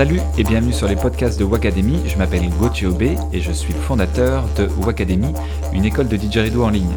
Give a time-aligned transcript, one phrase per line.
[0.00, 2.08] Salut et bienvenue sur les podcasts de Wacademy.
[2.08, 5.34] Je m'appelle Gauthier Aubé et je suis le fondateur de Wacademy,
[5.74, 6.94] une école de didgeridoo en ligne.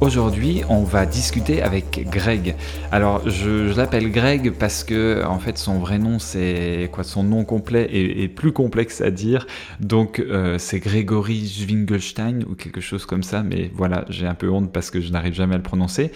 [0.00, 2.54] Aujourd'hui, on va discuter avec Greg.
[2.92, 7.02] Alors, je, l'appelle Greg parce que, en fait, son vrai nom, c'est quoi?
[7.02, 9.46] Son nom complet est, plus complexe à dire.
[9.80, 13.42] Donc, euh, c'est Grégory Zwingelstein ou quelque chose comme ça.
[13.42, 16.12] Mais voilà, j'ai un peu honte parce que je n'arrive jamais à le prononcer.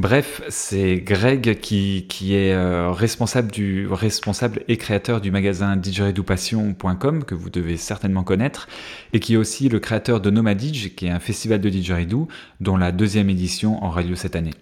[0.00, 7.34] Bref, c'est Greg qui, est euh, responsable du responsable et créateur du magasin didgeridoo-passion.com que
[7.34, 8.66] vous devez certainement connaître
[9.12, 12.28] et qui est aussi le créateur de Nomadidge, qui est un festival de didgeridoo
[12.60, 14.54] dont la deuxième édition aura lieu cette année.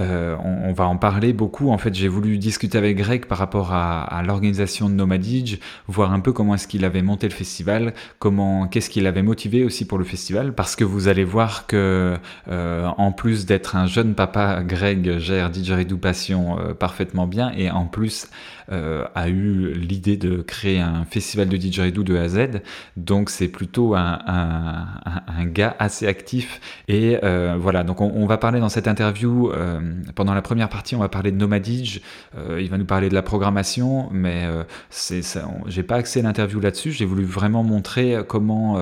[0.00, 1.70] Euh, on, va en parler beaucoup.
[1.70, 6.20] En fait, j'ai voulu discuter avec Greg par rapport à, l'organisation de Nomadidge, voir un
[6.20, 9.98] peu comment est-ce qu'il avait monté le festival, comment, qu'est-ce qu'il avait motivé aussi pour
[9.98, 12.16] le festival, parce que vous allez voir que,
[12.48, 17.70] euh, en plus d'être un jeune papa, Greg gère Didgeridoo Passion euh, parfaitement bien, et
[17.70, 18.28] en plus
[18.70, 22.60] a eu l'idée de créer un festival de didgeridoo de A à Z.
[22.96, 26.60] Donc c'est plutôt un, un, gars assez actif.
[26.88, 27.18] Et
[27.58, 29.80] voilà, donc on, on, va parler dans cette interview euh,
[30.14, 32.00] pendant la première partie, on va parler de Nomadidge.
[32.36, 35.22] Euh, il va nous parler de la programmation, mais euh, c'est
[35.66, 36.92] j'ai pas accès à l'interview là-dessus.
[36.92, 38.80] J'ai voulu vraiment montrer comment,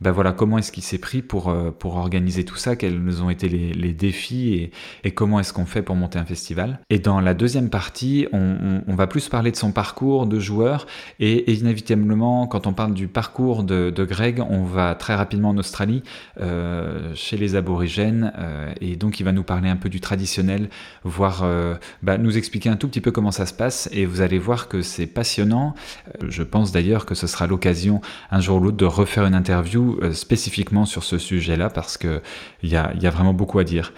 [0.00, 3.48] ben voilà, comment est-ce qu'il s'est pris pour pour organiser tout ça, quels ont été
[3.48, 4.70] les, défis
[5.04, 6.80] et, comment est-ce qu'on fait pour monter un festival.
[6.90, 10.86] Et dans la deuxième partie, on, va plus parler de son parcours de joueur
[11.18, 16.02] et, inévitablement, quand on parle du parcours de, Greg, on va très rapidement en Australie,
[17.14, 18.32] chez les aborigènes,
[18.80, 20.68] et donc il va nous parler un peu du traditionnel
[21.04, 24.20] voir euh, bah, nous expliquer un tout petit peu comment ça se passe et vous
[24.20, 25.74] allez voir que c'est passionnant.
[26.22, 29.34] Euh, je pense d'ailleurs que ce sera l'occasion un jour ou l'autre de refaire une
[29.34, 32.20] interview euh, spécifiquement sur ce sujet-là parce qu'il
[32.62, 33.92] y a vraiment beaucoup à dire.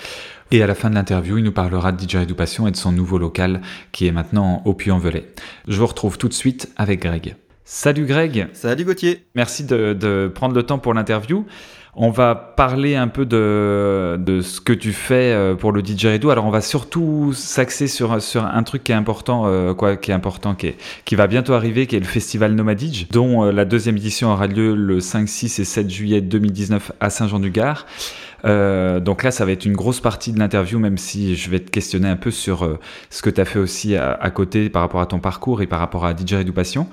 [0.52, 2.90] Et à la fin de l'interview, il nous parlera de DJ Passion et de son
[2.90, 3.60] nouveau local
[3.92, 5.24] qui est maintenant au Puy-en-Velay.
[5.68, 7.36] Je vous retrouve tout de suite avec Greg.
[7.64, 8.48] Salut Greg.
[8.52, 9.24] Salut Gauthier.
[9.36, 11.46] Merci de, de prendre le temps pour l'interview.
[11.94, 16.30] On va parler un peu de, de ce que tu fais euh, pour le didgeridoo.
[16.30, 20.12] Alors on va surtout s'axer sur, sur un truc qui est important, euh, quoi, qui
[20.12, 23.50] est important, qui, est, qui va bientôt arriver, qui est le festival Nomadidge, dont euh,
[23.50, 27.86] la deuxième édition aura lieu le 5, 6 et 7 juillet 2019 à Saint-Jean-du-Gard.
[28.44, 31.70] donc là, ça va être une grosse partie de l'interview, même si je vais te
[31.70, 32.78] questionner un peu sur
[33.10, 35.66] ce que tu as fait aussi à, à, côté par rapport à ton parcours et
[35.66, 36.86] par rapport à Didgeridoo Passion.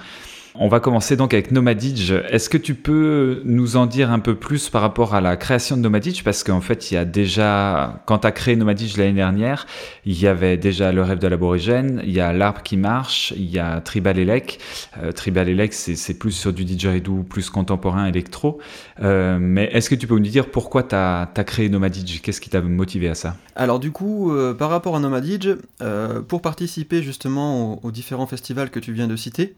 [0.60, 2.12] On va commencer donc avec Nomadidge.
[2.30, 5.78] Est-ce que tu peux nous en dire un peu plus par rapport à la création
[5.78, 9.14] de Nomadidge Parce qu'en fait, il y a déjà, quand tu as créé Nomadidge l'année
[9.14, 9.68] dernière,
[10.06, 13.46] il y avait déjà le rêve de l'aborigène, il y a l'arbre qui marche, il
[13.52, 14.58] y a Tribal Elec.
[15.04, 18.60] Euh, Tribal Elec, c'est plus sur du didgeridoo, plus contemporain, électro.
[19.04, 22.50] Euh, mais est-ce que tu peux nous dire pourquoi tu as, créé Nomadidge Qu'est-ce qui
[22.50, 23.36] t'a motivé à ça?
[23.56, 25.50] Alors du coup, euh, par rapport à Nomadidge,
[26.28, 29.56] pour participer justement aux, différents festivals que tu viens de citer,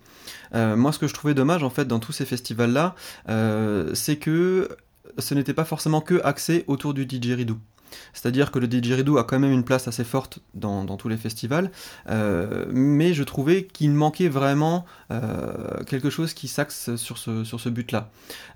[0.54, 2.96] moi ce que je trouvais dommage en fait dans tous ces festivals là,
[3.30, 4.70] euh, c'est que
[5.18, 7.58] ce n'était pas forcément que axé autour du didgeridoo.
[8.14, 11.72] C'est-à-dire que le didgeridoo a quand même une place assez forte dans, tous les festivals,
[12.10, 18.12] euh, mais je trouvais qu'il manquait vraiment euh, quelque chose qui s'axe sur ce, but-là.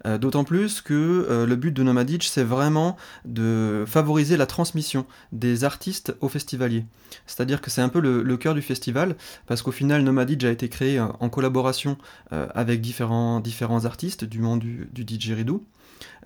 [0.06, 5.64] Euh, d'autant plus que le but de Nomaditch, c'est vraiment de favoriser la transmission des
[5.64, 6.86] artistes aux festivaliers.
[7.28, 10.68] C'est-à-dire que c'est un peu le, cœur du festival, parce qu'au final, Nomaditch a été
[10.70, 11.98] créé en collaboration
[12.32, 15.64] avec différents, différents artistes du monde du, du didgeridoo.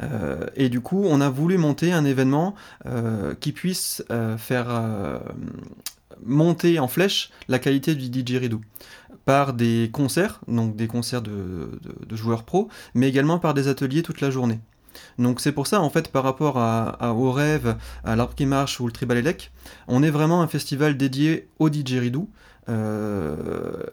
[0.01, 4.67] Euh, et du coup, on a voulu monter un événement euh, qui puisse euh, faire
[6.25, 8.61] monter en flèche la qualité du didgeridoo
[9.25, 11.79] par des concerts, donc des concerts de,
[12.11, 14.59] joueurs pros, mais également par des ateliers toute la journée.
[15.19, 18.79] Donc c'est pour ça, en fait, par rapport à, au rêve, à l'arbre qui marche
[18.79, 19.51] ou le tribal elec,
[19.87, 22.29] on est vraiment un festival dédié au didgeridoo,
[22.69, 23.35] euh,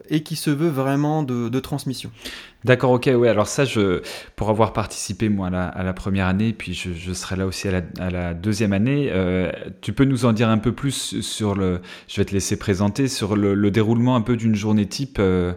[0.08, 2.10] et qui se veut vraiment de, transmission.
[2.64, 3.28] D'accord, ok, oui.
[3.28, 4.02] Alors ça, je,
[4.36, 8.34] pour avoir participé moi à la, première année, puis je, serai là aussi à la,
[8.34, 12.24] deuxième année, euh, tu peux nous en dire un peu plus sur le, je vais
[12.24, 15.18] te laisser présenter, sur le, déroulement un peu d'une journée type.
[15.20, 15.52] Euh,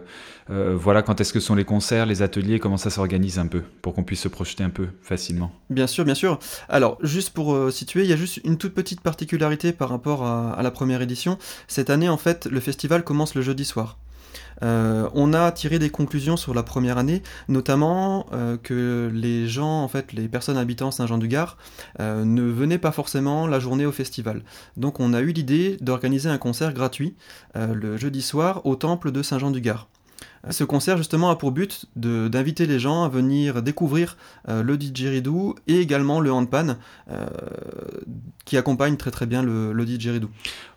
[0.50, 3.62] euh, voilà, quand est-ce que sont les concerts, les ateliers, comment ça s'organise un peu,
[3.82, 5.52] pour qu'on puisse se projeter un peu facilement.
[5.70, 6.38] Bien sûr, bien sûr.
[6.68, 10.24] Alors, juste pour euh, situer, il y a juste une toute petite particularité par rapport
[10.24, 11.38] à, la première édition.
[11.66, 13.98] Cette année, en fait, le festival commence le jeudi soir.
[14.62, 18.26] Euh, on a tiré des conclusions sur la première année, notamment
[18.64, 21.56] que les gens, en fait, les personnes habitant Saint-Jean-du-Gard,
[22.00, 24.42] ne venaient pas forcément la journée au festival.
[24.76, 27.14] Donc on a eu l'idée d'organiser un concert gratuit
[27.54, 29.88] le jeudi soir au temple de Saint-Jean-du-Gard.
[30.50, 34.16] Ce concert justement a pour but d'inviter les gens à venir découvrir
[34.48, 36.76] euh, le didgeridoo et également le handpan
[37.10, 37.26] euh,
[38.44, 40.28] qui accompagne très très bien le, le didgeridoo.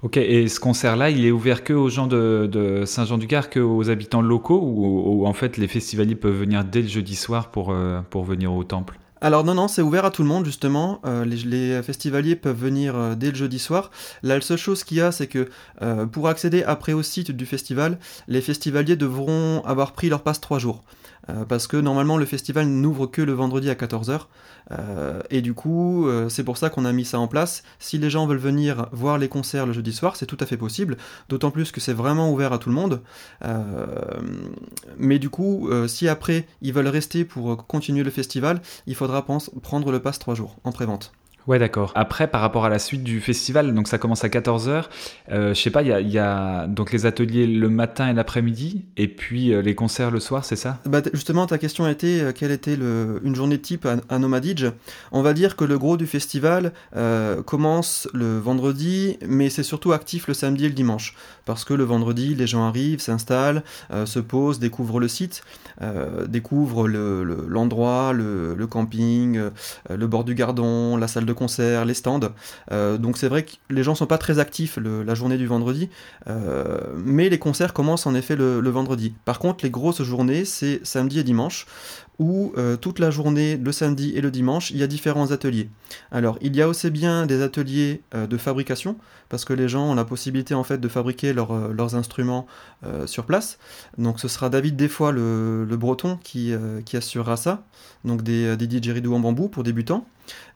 [0.04, 4.22] Ok, et ce concert-là, il est ouvert que aux gens de, Saint-Jean-du-Gard, que aux habitants
[4.22, 8.24] locaux ou, en fait les festivaliers peuvent venir dès le jeudi soir pour, euh, pour
[8.24, 9.00] venir au temple?
[9.24, 11.00] Alors non, non, c'est ouvert à tout le monde justement.
[11.06, 13.92] Euh, les, festivaliers peuvent venir euh, dès le jeudi soir.
[14.24, 15.48] La seule chose qu'il y a, c'est que
[15.84, 20.42] euh, pour accéder après au site du festival, les festivaliers devront avoir pris leur passe
[20.42, 20.84] trois jours.
[21.32, 24.22] Euh, parce que normalement le festival n'ouvre que le vendredi à 14h.
[24.72, 27.64] Euh, et du coup, euh, c'est pour ça qu'on a mis ça en place.
[27.80, 30.58] Si les gens veulent venir voir les concerts le jeudi soir, c'est tout à fait
[30.58, 30.98] possible,
[31.30, 33.02] d'autant plus que c'est vraiment ouvert à tout le monde.
[34.98, 39.26] mais du coup, si après ils veulent rester pour continuer le festival, il faudra
[39.62, 41.12] prendre le pass 3 jours en pré-vente.
[41.48, 41.92] Ouais, d'accord.
[41.96, 44.86] Après, par rapport à la suite du festival, donc ça commence à 14h.
[45.32, 49.08] Euh, je sais pas, il y a, donc les ateliers le matin et l'après-midi, et
[49.08, 50.80] puis euh, les concerts le soir, c'est ça?
[50.86, 54.66] Bah, Justement, ta question était euh, quelle était le, une journée type à, à Nomadidge
[55.12, 59.94] On va dire que le gros du festival euh, commence le vendredi, mais c'est surtout
[59.94, 61.16] actif le samedi et le dimanche.
[61.46, 63.64] Parce que le vendredi, les gens arrivent, s'installent,
[64.06, 65.44] se posent, découvrent le site,
[66.28, 69.40] découvrent l'endroit, le, camping,
[69.90, 72.20] le bord du gardon, la salle de concert, les stands.
[72.72, 75.90] Euh, donc c'est vrai que les gens sont pas très actifs la journée du vendredi,
[76.28, 79.14] euh, mais les concerts commencent en effet le, vendredi.
[79.26, 81.66] Par contre, les grosses journées, c'est samedi et dimanche,
[82.20, 85.70] où euh, toute la journée, le samedi et le dimanche, il y a différents ateliers.
[86.12, 88.96] Alors, il y a aussi bien des ateliers de fabrication,
[89.30, 92.48] parce que les gens ont la possibilité en fait de fabriquer leurs instruments
[93.06, 93.58] sur place.
[93.98, 96.54] Donc, ce sera David des fois le, breton qui,
[96.94, 97.64] assurera ça,
[98.06, 100.06] donc des, des didgeridoo en bambou pour débutants.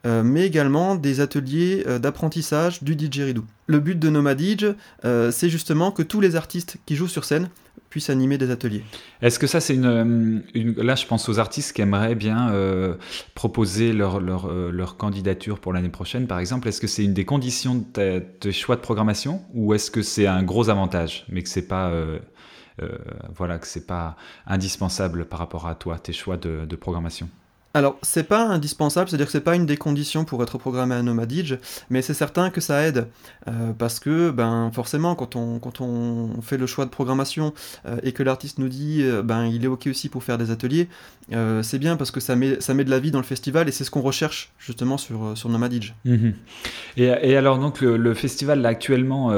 [0.05, 3.43] Euh, mais également des ateliers euh, d'apprentissage du didgeridoo.
[3.67, 4.65] Le but de Nomadidge,
[5.03, 7.49] euh, c'est justement que tous les artistes qui jouent sur scène
[7.89, 8.83] puissent animer des ateliers.
[9.21, 10.43] Est-ce que ça, c'est une,
[10.77, 12.53] Là, je pense aux artistes qui aimeraient bien
[13.33, 16.67] proposer leur, leur, leur, candidature pour l'année prochaine, par exemple.
[16.67, 20.27] Est-ce que c'est une des conditions de tes choix de programmation ou est-ce que c'est
[20.27, 21.91] un gros avantage, mais que c'est pas...
[23.35, 27.29] voilà, que c'est pas indispensable par rapport à toi, tes choix de programmation?
[27.75, 31.01] Alors, c'est pas indispensable, c'est-à-dire que c'est pas une des conditions pour être programmé à
[31.01, 31.55] Nomadidge,
[31.89, 33.09] mais c'est certain que ça aide,
[33.49, 37.53] euh, parce que, ben, forcément, quand on, fait le choix de programmation
[37.85, 40.51] euh, et que l'artiste nous dit, euh, ben, il est ok aussi pour faire des
[40.51, 40.87] ateliers,
[41.63, 43.91] c'est bien parce que ça met, de la vie dans le festival et c'est ce
[43.91, 45.91] qu'on recherche justement sur, sur Nomadidge.
[46.05, 46.33] Mhm.
[46.95, 49.33] Et, alors, donc, le, festival, actuellement,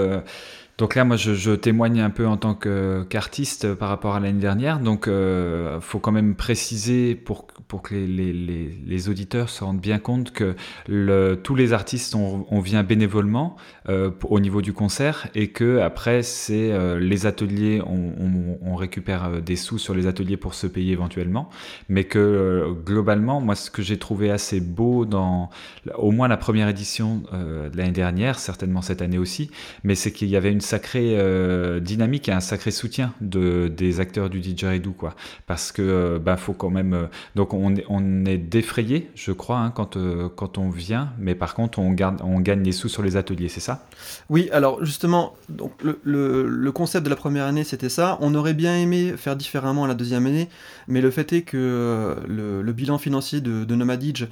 [0.78, 4.80] donc là, moi, je, témoigne un peu en tant qu'artiste par rapport à l'année dernière.
[4.80, 9.64] Donc, il euh, faut quand même préciser pour, pour que les, les, les, auditeurs se
[9.64, 10.56] rendent bien compte que
[10.88, 13.58] le, tous les artistes, on, on vient bénévolement
[13.90, 18.76] euh, au niveau du concert et que après, c'est euh, les ateliers, on, on, on,
[18.76, 21.50] récupère euh, des sous sur les ateliers pour se payer éventuellement.
[21.90, 25.50] Mais que euh, globalement, moi, ce que j'ai trouvé assez beau dans
[25.96, 29.50] au moins la première édition de l'année dernière, certainement cette année aussi,
[29.84, 34.00] mais c'est qu'il y avait une sacrée euh, dynamique et un sacré soutien de, des
[34.00, 35.16] acteurs du didgeridoo, quoi.
[35.46, 36.94] Parce que, euh, bah, faut quand même.
[36.94, 37.06] Euh,
[37.36, 39.98] donc, on est, on est défrayé, je crois, hein, quand,
[40.36, 43.50] quand on vient, mais par contre, on, garde, on gagne les sous sur les ateliers,
[43.50, 43.88] c'est ça?
[44.30, 48.18] Oui, alors justement, donc, le, le, concept de la première année, c'était ça.
[48.22, 50.50] On aurait bien aimé faire différemment la deuxième année,
[50.88, 54.26] mais le fait est que le, bilan financier de, de Nomadidge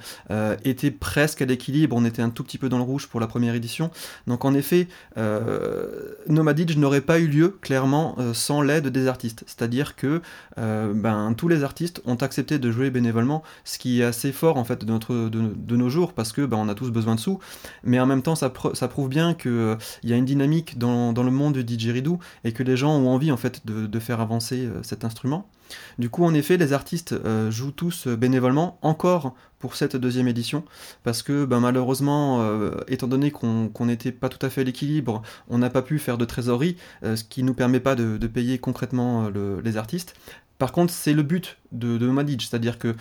[0.64, 1.96] était presque à l'équilibre.
[1.96, 3.90] On était un tout petit peu dans le rouge pour la première édition.
[4.26, 4.86] Donc, en effet,
[6.28, 9.44] Nomadidge n'aurait pas eu lieu clairement euh, sans l'aide des artistes.
[9.46, 10.22] C'est-à-dire que
[10.58, 14.56] euh, ben, tous les artistes ont accepté de jouer bénévolement, ce qui est assez fort
[14.56, 17.38] en fait de, nos jours parce que ben, on a tous besoin de sous.
[17.84, 21.12] Mais en même temps, ça, ça prouve bien qu'il euh, y a une dynamique dans,
[21.16, 24.68] le monde du didgeridoo et que les gens ont envie en fait de faire avancer
[24.82, 25.48] cet instrument.
[25.98, 30.28] Du coup, en effet, les artistes euh, jouent tous euh, bénévolement, encore pour cette deuxième
[30.28, 30.64] édition,
[31.02, 35.22] parce que ben, malheureusement, euh, étant donné qu'on n'était pas tout à fait à l'équilibre,
[35.48, 38.58] on n'a pas pu faire de trésorerie, ce qui ne nous permet pas de, payer
[38.58, 40.14] concrètement les artistes.
[40.58, 42.94] Par contre, c'est le but de, de c'est-à-dire que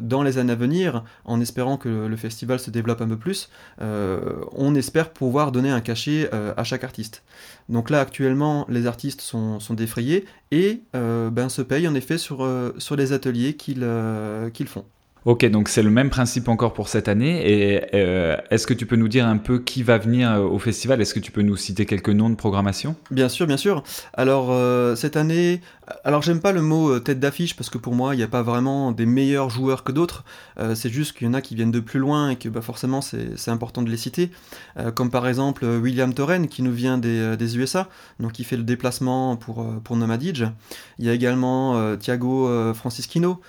[0.00, 3.48] dans les années à venir, en espérant que le, festival se développe un peu plus,
[3.80, 7.22] on espère pouvoir donner un cachet à chaque artiste.
[7.68, 12.44] Donc là, actuellement, les artistes sont, défrayés et ben, se payent en effet sur,
[12.96, 13.78] les ateliers qu'ils
[14.66, 14.84] font.
[15.24, 17.42] Ok, donc c'est le même principe encore pour cette année.
[17.50, 20.58] Et euh, est-ce que tu peux nous dire un peu qui va venir euh, au
[20.58, 21.00] festival?
[21.00, 22.94] Est-ce que tu peux nous citer quelques noms de programmation?
[23.10, 23.82] Bien sûr, bien sûr.
[24.14, 25.60] Alors euh, cette année,
[26.04, 28.42] alors j'aime pas le mot tête d'affiche parce que pour moi il n'y a pas
[28.42, 30.24] vraiment des meilleurs joueurs que d'autres.
[30.74, 33.00] c'est juste qu'il y en a qui viennent de plus loin et que bah, forcément
[33.00, 34.30] c'est important de les citer.
[34.94, 37.88] comme par exemple William Torren qui nous vient des, USA,
[38.20, 39.96] donc qui fait le déplacement pour, pour.
[40.98, 43.40] Il y a également Thiago Francisquino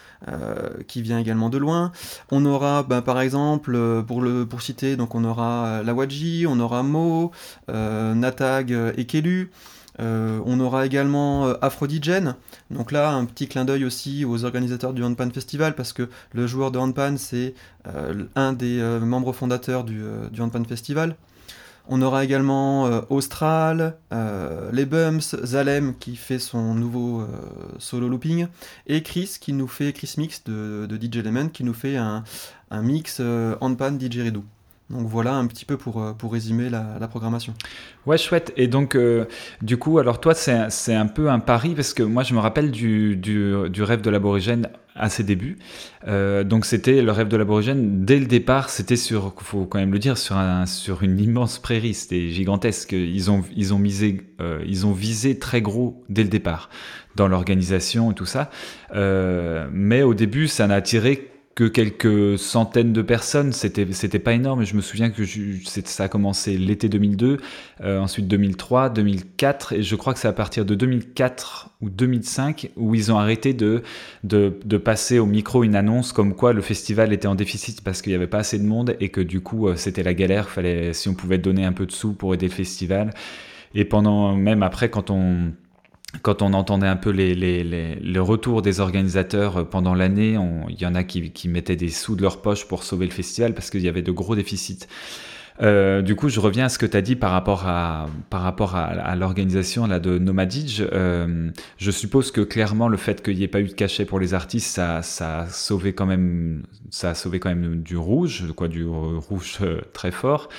[0.88, 1.92] qui vient également de loin.
[2.32, 6.84] On aura, ben, par exemple, euh, pour, citer, donc on aura euh, Lawadji, on aura
[6.84, 7.32] Mo,
[7.70, 9.51] euh, Natag et Kelu.
[10.00, 12.36] on aura également Aphrodygène.
[12.72, 16.48] Donc là, un petit clin d'œil aussi aux organisateurs du Handpan Festival, parce que le
[16.48, 17.54] joueur de Handpan, c'est
[18.36, 21.16] un des membres fondateurs du Handpan Festival.
[21.91, 27.25] On aura également euh, Austral, euh, les Bumps, Zalem qui fait son nouveau euh,
[27.79, 28.46] solo looping,
[28.86, 32.24] et Chris qui nous fait Chris Mix de, DJ Element qui nous fait un,
[32.72, 33.19] mix
[33.60, 34.43] handpan DJ Redo.
[34.91, 37.55] Donc voilà un petit peu pour, pour résumer la, programmation.
[38.05, 38.53] Ouais, chouette.
[38.55, 38.96] Et donc,
[39.62, 42.69] du coup, alors toi, c'est un peu un pari parce que moi, je me rappelle
[42.69, 44.69] du, du rêve de l'aborigène
[45.00, 45.58] à ses débuts.
[46.08, 48.06] Euh, donc c'était le rêve de l'aborigène.
[48.06, 51.58] Dès le départ, c'était sur, faut quand même le dire, sur, un, sur une immense
[51.58, 51.94] prairie.
[51.94, 52.91] C'était gigantesque.
[52.91, 56.70] Ils ont, ils ont misé, euh, ils ont visé très gros dès le départ
[57.15, 58.51] dans l'organisation et tout ça.
[58.94, 63.51] Euh, mais au début, ça n'a attiré que quelques centaines de personnes.
[63.51, 63.84] C'était,
[64.20, 64.63] pas énorme.
[64.63, 65.24] Je me souviens que
[65.66, 67.36] ça a commencé l'été 2002,
[67.82, 72.72] euh, ensuite 2003, 2004, et je crois que c'est à partir de 2004 ou 2005
[72.78, 73.84] où ils ont arrêté de,
[74.78, 78.16] passer au micro une annonce comme quoi le festival était en déficit parce qu'il n'y
[78.16, 80.48] avait pas assez de monde et que du coup euh, c'était la galère.
[80.48, 83.13] Fallait, si on pouvait donner un peu de sous pour aider le festival.
[83.75, 85.51] Et pendant, même après, quand on
[86.22, 90.38] quand on entendait un peu les, les, les, le retour des organisateurs euh, pendant l'année,
[90.70, 93.12] il y en a qui, qui, mettaient des sous de leur poche pour sauver le
[93.12, 94.88] festival parce qu'il y avait de gros déficits.
[95.62, 98.42] Euh, du coup, je reviens à ce que tu as dit par rapport à, par
[98.42, 100.82] rapport à, l'organisation là, de Nomadidge.
[100.94, 104.20] Euh, je suppose que clairement, le fait qu'il n'y ait pas eu de cachet pour
[104.20, 108.46] les artistes, ça, ça, a sauvé quand même, ça a sauvé quand même du rouge,
[108.56, 110.50] quoi, du rouge euh, très fort.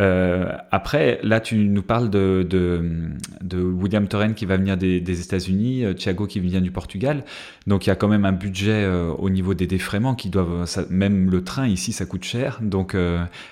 [0.00, 5.84] Euh, après, là, tu nous parles de, de, William Torren qui va venir des, États-Unis,
[5.84, 7.24] euh, Thiago qui vient du Portugal.
[7.66, 10.66] Donc, il y a quand même un budget euh, au niveau des défraiements qui doivent.
[10.90, 12.58] même le train ici, ça coûte cher.
[12.62, 12.96] Donc,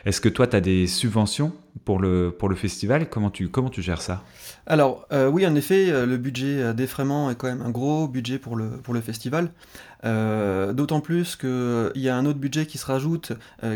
[0.04, 1.52] est-ce que toi, tu as des subventions
[1.84, 3.08] pour le, pour le festival?
[3.08, 4.24] Comment tu, comment tu gères ça?
[4.66, 8.68] Alors, oui, en effet, le budget d'effraiement est quand même un gros budget pour le,
[8.68, 9.50] pour le festival.
[10.02, 13.32] D'autant plus qu'il y a un autre budget qui se rajoute,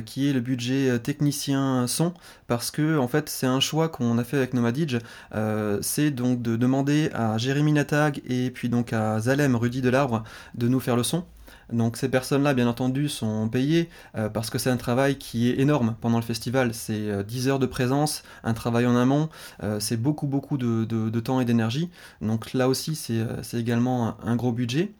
[0.06, 2.14] qui est le budget technicien son,
[2.46, 4.98] parce que en fait c'est un choix qu'on a fait avec Nomadidge,
[5.34, 10.24] euh, c'est donc de demander à Jérémy Natag et puis donc à Zalem Rudy Delarbre
[10.54, 11.24] de nous faire le son.
[11.72, 15.58] Donc ces personnes-là, bien entendu, sont payées euh, parce que c'est un travail qui est
[15.58, 16.74] énorme pendant le festival.
[16.74, 19.30] C'est 10 euh, heures de présence, un travail en amont,
[19.78, 21.88] c'est beaucoup beaucoup de, temps et d'énergie.
[22.20, 24.92] Donc là aussi, c'est également un, gros budget.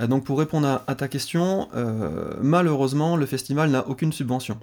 [0.00, 1.68] Donc pour répondre à ta question,
[2.40, 4.58] malheureusement, le festival n'a aucune subvention.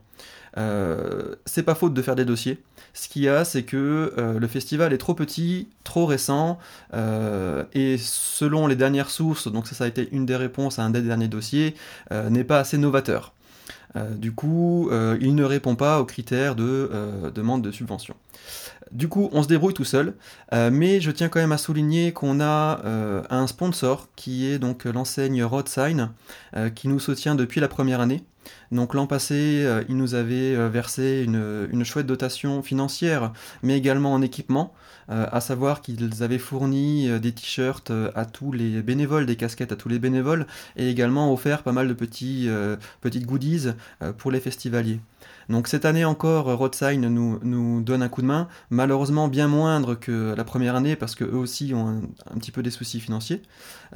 [0.57, 2.61] Euh, c'est pas faute de faire des dossiers.
[2.93, 6.59] Ce qu'il y a, c'est que euh, le festival est trop petit, trop récent,
[6.93, 10.91] euh, et selon les dernières sources, donc ça a été une des réponses à un
[10.91, 11.75] des derniers dossiers,
[12.29, 13.33] n'est pas assez novateur.
[13.95, 18.15] du coup, il ne répond pas aux critères de demande de subvention.
[18.93, 20.13] Du coup, on se débrouille tout seul,
[20.51, 22.81] mais je tiens quand même à souligner qu'on a
[23.29, 26.11] un sponsor qui est donc l'enseigne Roadsign,
[26.75, 28.23] qui nous soutient depuis la première année.
[28.71, 34.13] Donc l'an passé, euh, ils nous avaient euh, versé une, chouette dotation financière, mais également
[34.13, 34.73] en équipement,
[35.09, 39.75] euh, à savoir qu'ils avaient fourni des t-shirts à tous les bénévoles, des casquettes à
[39.75, 40.47] tous les bénévoles,
[40.77, 42.49] et également offert pas mal de petits,
[43.01, 43.67] petites goodies
[44.17, 44.99] pour les festivaliers.
[45.49, 49.95] Donc cette année encore, Roadsign nous, nous donne un coup de main, malheureusement bien moindre
[49.95, 53.41] que la première année parce qu'eux aussi ont un, petit peu des soucis financiers.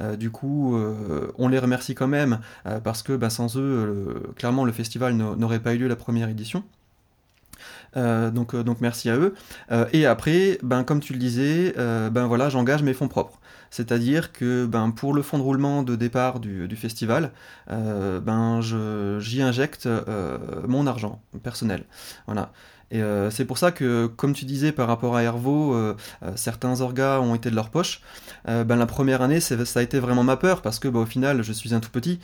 [0.00, 4.32] Euh, du coup, euh, on les remercie quand même euh, parce que bah, sans eux,
[4.36, 6.62] clairement, le festival n'aurait pas eu lieu la première édition.
[7.96, 9.34] Donc, donc merci à eux.
[9.92, 13.38] et après, ben, comme tu le disais, ben voilà, j'engage mes fonds propres.
[13.70, 17.32] C'est-à-dire que ben, pour le fonds de roulement de départ du, festival,
[17.70, 18.60] euh, ben,
[19.20, 21.84] j'y injecte euh, mon argent personnel.
[22.26, 22.52] Voilà.
[22.90, 26.32] Et euh, c'est pour ça que, comme tu disais par rapport à Hervo, euh, euh,
[26.36, 28.00] certains orgas ont été de leur poche.
[28.46, 31.42] ben, la première année, ça a été vraiment ma peur parce que bah, au final,
[31.42, 32.18] je suis un tout petit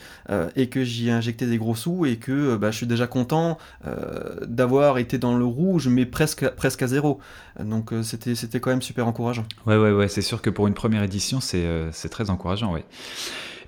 [0.56, 3.58] et que j'y ai injecté des gros sous et que bah, je suis déjà content
[4.46, 7.20] d'avoir été dans le rouge, mais presque, presque à zéro.
[7.60, 9.44] Donc c'était, c'était quand même super encourageant.
[9.66, 12.84] Ouais, ouais, ouais, c'est sûr que pour une première édition, c'est, c'est très encourageant, ouais.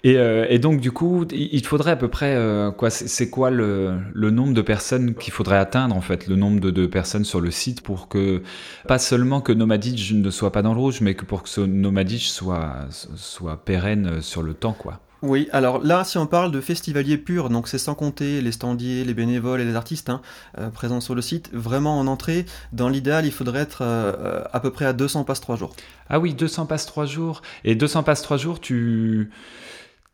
[0.09, 2.39] Et, donc, du coup, il faudrait à peu près
[2.77, 6.87] quoi C'est quoi le, nombre de personnes qu'il faudrait atteindre en fait, le nombre de,
[6.87, 8.43] personnes sur le site pour que
[8.87, 11.61] pas seulement que Nomaditch ne soit pas dans le rouge, mais que pour que ce
[11.61, 15.01] Nomaditch soit soit pérenne sur le temps, quoi.
[15.23, 19.03] Oui, alors là, si on parle de festivaliers purs, donc c'est sans compter les standiers,
[19.03, 20.21] les bénévoles et les artistes hein,
[20.59, 24.61] euh, présents sur le site, vraiment en entrée, dans l'idéal, il faudrait être euh, à
[24.61, 25.75] peu près à 200 passes 3 jours.
[26.11, 27.41] Ah oui, 200 passes 3 jours.
[27.65, 29.31] Et 200 passes 3 jours, tu...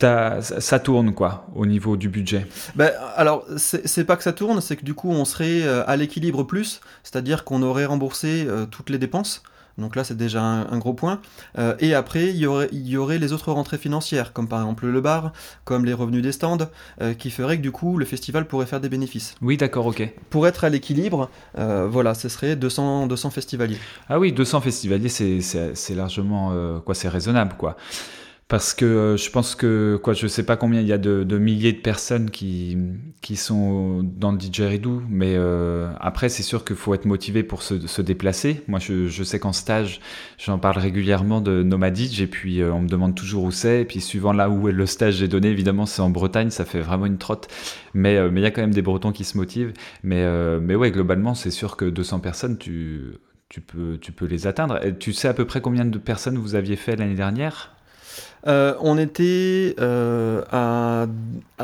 [0.02, 4.76] ça tourne quoi au niveau du budget ben, Alors, c'est pas que ça tourne, c'est
[4.76, 8.98] que du coup, on serait euh, à l'équilibre plus, c'est-à-dire qu'on aurait remboursé toutes les
[8.98, 9.42] dépenses.
[9.78, 11.20] Donc là, c'est déjà un, gros point.
[11.58, 14.60] Euh, et après, il y, aurait, il y aurait les autres rentrées financières, comme par
[14.60, 15.32] exemple le bar,
[15.64, 16.68] comme les revenus des stands,
[17.00, 19.34] euh, qui feraient que du coup, le festival pourrait faire des bénéfices.
[19.40, 20.08] Oui, d'accord, ok.
[20.30, 23.78] Pour être à l'équilibre, euh, voilà, ce serait 200, 200 festivaliers.
[24.08, 27.76] Ah oui, 200 festivaliers, c'est largement, quoi, c'est raisonnable, quoi
[28.52, 31.38] parce que euh, je pense que quoi je sais pas combien il y a de,
[31.38, 32.76] milliers de personnes qui
[33.22, 37.62] qui sont dans le didgeridoo mais euh, après c'est sûr qu'il faut être motivé pour
[37.62, 38.62] se, déplacer.
[38.68, 40.02] Moi je, je sais qu'en stage
[40.36, 43.80] j'en parle régulièrement de Nomadidge et puis euh, on me demande toujours où c'est.
[43.80, 46.80] Et puis suivant là où le stage j'ai donné évidemment c'est en Bretagne ça fait
[46.80, 47.48] vraiment une trotte.
[47.94, 49.72] Mais mais il y a quand même des Bretons qui se motivent.
[50.02, 50.26] Mais
[50.60, 53.14] mais ouais globalement c'est sûr que 200 personnes tu
[53.48, 54.78] tu peux, tu peux les atteindre.
[54.98, 57.72] Tu sais à peu près combien de personnes vous aviez fait l'année dernière?
[58.46, 61.06] Euh, on était euh, à,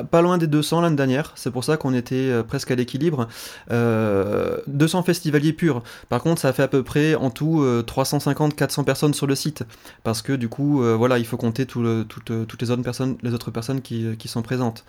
[0.04, 3.28] pas loin des 200 l'année dernière, c'est pour ça qu'on était euh, presque à l'équilibre.
[3.68, 5.82] 200 festivaliers purs.
[6.08, 9.64] Par contre, ça fait à peu près en tout 350-400 personnes sur le site,
[10.04, 12.30] parce que du coup, voilà, il faut compter toutes,
[12.60, 14.84] les autres personnes, qui, qui sont présentes.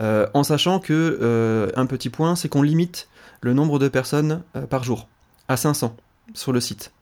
[0.00, 3.08] en sachant que un petit point, c'est qu'on limite
[3.40, 5.08] le nombre de personnes par jour
[5.48, 5.96] à 500
[6.34, 6.92] sur le site.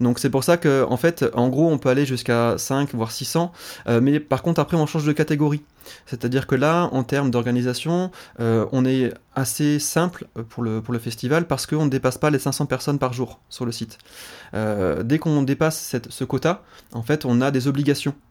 [0.00, 3.10] Donc c'est pour ça que en fait, en gros, on peut aller jusqu'à 5 voire
[3.10, 3.52] 600,
[3.88, 5.62] euh, mais par contre après on change de catégorie.
[6.06, 10.98] C'est-à-dire que là, en termes d'organisation, euh, on est assez simple pour le, pour le
[10.98, 13.98] festival parce qu'on ne dépasse pas les 500 personnes par jour sur le site.
[14.54, 16.62] Euh, dès qu'on dépasse ce quota,
[16.92, 18.27] en fait, on a des obligations euh,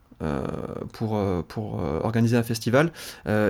[0.94, 2.92] pour, euh, pour euh, organiser un festival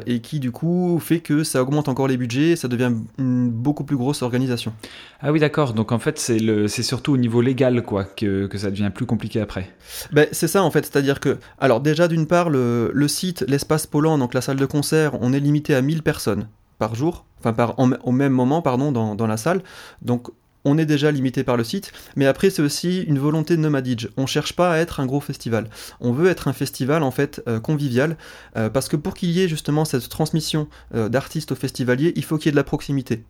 [0.05, 3.49] et qui du coup fait que ça augmente encore les budgets et ça devient une
[3.49, 4.73] beaucoup plus grosse organisation.
[5.21, 8.47] Ah oui d'accord, donc en fait c'est, le, c'est surtout au niveau légal quoi que,
[8.47, 9.69] que ça devient plus compliqué après.
[10.11, 13.87] Ben, c'est ça en fait, c'est-à-dire que, alors déjà d'une part le, le site, l'espace
[13.87, 16.47] Poland, donc la salle de concert, on est limité à 1000 personnes
[16.79, 19.63] par jour, enfin par, au même moment pardon dans, dans la salle,
[20.01, 20.29] donc
[20.67, 24.09] on est déjà limité par le site, mais après c'est aussi une volonté de Nomadidge.
[24.17, 25.69] On cherche pas à être un gros festival.
[26.01, 28.17] On veut être un festival en fait euh, convivial,
[28.57, 32.23] euh, parce que pour qu'il y ait justement cette transmission euh, d'artistes aux festivaliers, il
[32.25, 33.23] faut qu'il y ait de la proximité.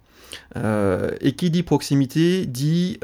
[1.22, 3.00] et qui dit proximité dit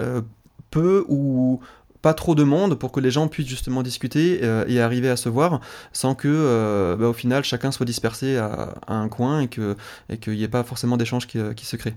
[0.71, 1.61] peu ou
[2.01, 5.29] pas trop de monde pour que les gens puissent justement discuter et arriver à se
[5.29, 5.61] voir
[5.93, 10.49] sans que bah, au final chacun soit dispersé à, un coin et qu'il n'y ait
[10.49, 11.95] pas forcément d'échanges qui, qui se créent.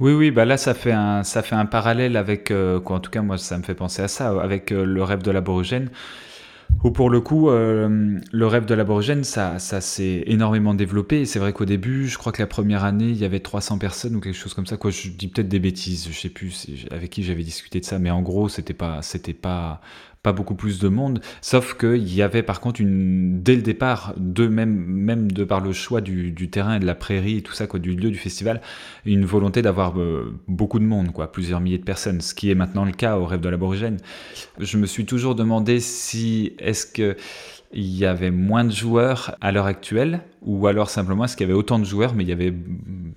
[0.00, 3.00] Oui, oui, bah là ça fait un, ça fait un parallèle avec, euh, quoi, en
[3.00, 5.90] tout cas moi ça me fait penser à ça, avec euh, le rêve de l'aborigène,
[6.84, 11.38] où pour le coup euh, le rêve de l'aborigène ça, ça s'est énormément développé, c'est
[11.38, 14.20] vrai qu'au début, je crois que la première année il y avait 300 personnes ou
[14.20, 17.22] quelque chose comme ça, quoi, je dis peut-être des bêtises, je sais plus avec qui
[17.24, 19.80] j'avais discuté de ça, mais en gros c'était pas, c'était pas
[20.24, 24.14] pas beaucoup plus de monde, sauf qu'il y avait par contre une, dès le départ,
[24.16, 27.42] de même, même de par le choix du, du terrain et de la prairie et
[27.42, 28.62] tout ça, quoi, du lieu du festival,
[29.04, 32.54] une volonté d'avoir euh, beaucoup de monde, quoi, plusieurs milliers de personnes, ce qui est
[32.54, 33.98] maintenant le cas au rêve de l'aborigène.
[34.58, 37.16] Je me suis toujours demandé si est-ce que
[37.74, 41.50] il y avait moins de joueurs à l'heure actuelle ou alors simplement est-ce qu'il y
[41.50, 42.54] avait autant de joueurs mais il y avait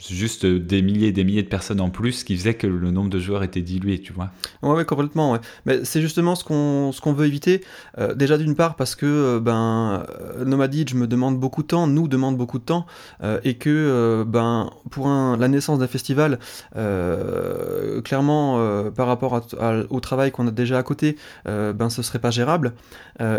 [0.06, 3.10] juste des milliers et des milliers de personnes en plus qui faisait que le nombre
[3.10, 4.30] de joueurs était dilué, tu vois
[4.62, 5.38] Ouais, ouais complètement.
[5.66, 7.64] Mais c'est justement ce qu'on ce veut éviter.
[7.98, 10.04] Euh, déjà d'une part parce que euh, ben
[10.40, 12.86] euh, me demande beaucoup de temps, nous demande beaucoup de temps
[13.44, 16.40] et que ben pour la naissance d'un festival,
[18.04, 19.42] clairement par rapport
[19.90, 22.74] au travail qu'on a déjà à côté, ben ce serait pas gérable.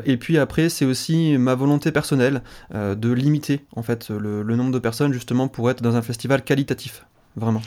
[0.04, 1.07] et puis après c'est aussi
[1.38, 2.42] ma volonté personnelle
[2.74, 7.04] de limiter en fait le, nombre de personnes justement pour être dans un festival qualitatif,
[7.36, 7.62] vraiment.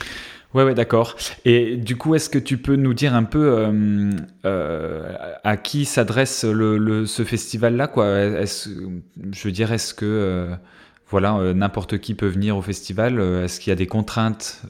[0.54, 1.16] Ouais, ouais, d'accord.
[1.44, 4.10] Et du coup, est-ce que tu peux nous dire un peu euh,
[4.44, 8.06] euh, à qui s'adresse le, ce festival-là, quoi?
[8.44, 10.54] Je veux dire, est-ce que euh,
[11.08, 13.18] voilà, n'importe qui peut venir au festival?
[13.18, 14.62] Est-ce qu'il y a des contraintes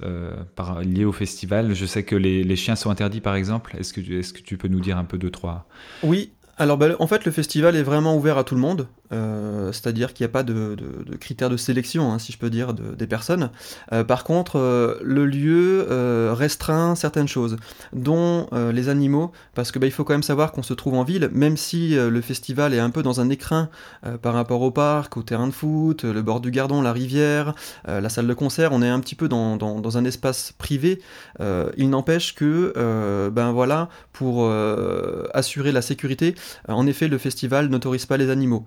[0.54, 1.74] par, liées au festival?
[1.74, 3.76] Je sais que les, les, chiens sont interdits, par exemple.
[3.78, 5.66] Est-ce que, est -ce que tu peux nous dire un peu deux, trois?
[6.04, 8.88] Oui, alors bah, en fait le festival est vraiment ouvert à tout le monde.
[9.12, 10.76] C'est-à-dire qu'il n'y a pas de,
[11.20, 13.50] critères de sélection, hein, si je peux dire, des personnes.
[14.06, 15.86] par contre, le lieu
[16.32, 17.56] restreint certaines choses,
[17.92, 21.04] dont les animaux, parce que bah, il faut quand même savoir qu'on se trouve en
[21.04, 23.68] ville, même si le festival est un peu dans un écrin
[24.22, 27.54] par rapport au parc, au terrain de foot, le bord du Gardon, la rivière,
[27.86, 31.00] la salle de concert, on est un petit peu dans, dans un espace privé.
[31.76, 32.72] il n'empêche que,
[33.30, 34.50] ben voilà, pour
[35.34, 36.34] assurer la sécurité,
[36.68, 38.64] en effet, le festival n'autorise pas les animaux.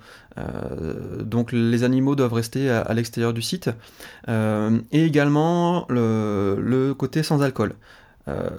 [1.21, 3.69] Donc les animaux doivent rester à, l'extérieur du site.
[4.27, 7.75] et également le, côté sans alcool.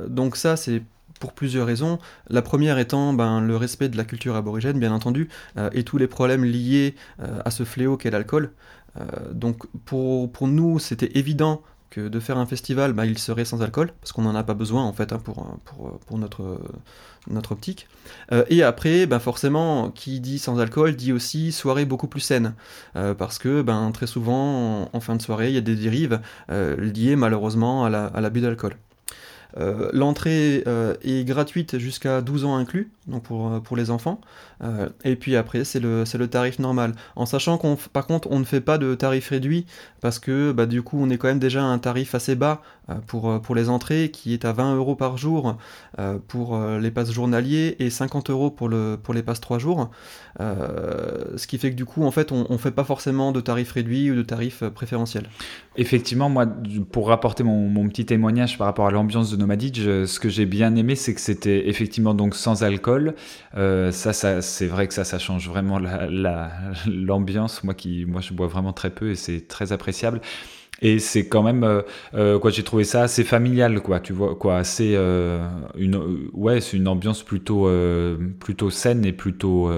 [0.08, 0.82] donc ça, c'est
[1.18, 1.98] pour plusieurs raisons.
[2.28, 5.98] La première étant ben, le respect de la culture aborigène, bien entendu, euh, et tous
[5.98, 8.50] les problèmes liés euh, à ce fléau qu'est l'alcool.
[8.98, 13.62] Euh, donc pour nous, c'était évident que de faire un festival, ben, il serait sans
[13.62, 16.60] alcool, parce qu'on n'en a pas besoin en fait hein, pour, notre,
[17.50, 17.88] optique.
[18.48, 22.54] et après, ben, forcément, qui dit sans alcool dit aussi soirée beaucoup plus saine,
[22.92, 27.16] parce que ben, très souvent, en, fin de soirée, il y a des dérives liées
[27.16, 28.76] malheureusement à l'abus la, d'alcool.
[29.58, 34.20] Euh, l'entrée euh, est gratuite jusqu'à 12 ans inclus, donc euh, pour les enfants.
[35.04, 36.92] Et puis après, c'est le, le tarif normal.
[37.14, 39.66] En sachant qu'on, par contre, on ne fait pas de tarif réduit
[40.00, 42.62] parce que bah, du coup, on est quand même déjà à un tarif assez bas
[43.06, 45.56] pour, pour les entrées qui est à 20 euros par jour
[46.28, 49.90] pour les passes journaliers et 50 euros pour, le, pour les passes 3 jours.
[50.38, 53.72] ce qui fait que du coup, en fait, on ne fait pas forcément de tarif
[53.72, 55.28] réduit ou de tarif préférentiel.
[55.76, 56.46] Effectivement, moi,
[56.90, 60.74] pour rapporter mon, petit témoignage par rapport à l'ambiance de Nomadic, ce que j'ai bien
[60.74, 63.14] aimé, c'est que c'était effectivement donc sans alcool.
[63.56, 65.78] Euh, ça, ça c'est vrai que ça, ça change vraiment
[66.86, 67.64] l'ambiance.
[67.64, 70.20] moi, qui, moi, je bois vraiment très peu et c'est très appréciable.
[70.82, 71.82] Et c'est quand même, euh,
[72.14, 76.60] euh, quoi, j'ai trouvé ça assez familial, quoi, tu vois, quoi, assez, euh, une, ouais,
[76.60, 77.70] c'est une ambiance plutôt,
[78.40, 79.70] plutôt saine et plutôt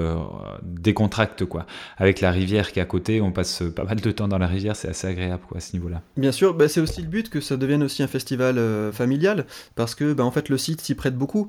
[0.63, 1.67] décontracte, quoi.
[1.99, 4.47] Avec la rivière qui est à côté, on passe pas mal de temps dans la
[4.47, 6.03] rivière, c'est assez agréable, à ce niveau-là.
[6.17, 8.61] Bien sûr, bah, c'est aussi le but que ça devienne aussi un festival
[8.93, 11.49] familial, parce que, bah, en fait, le site s'y prête beaucoup,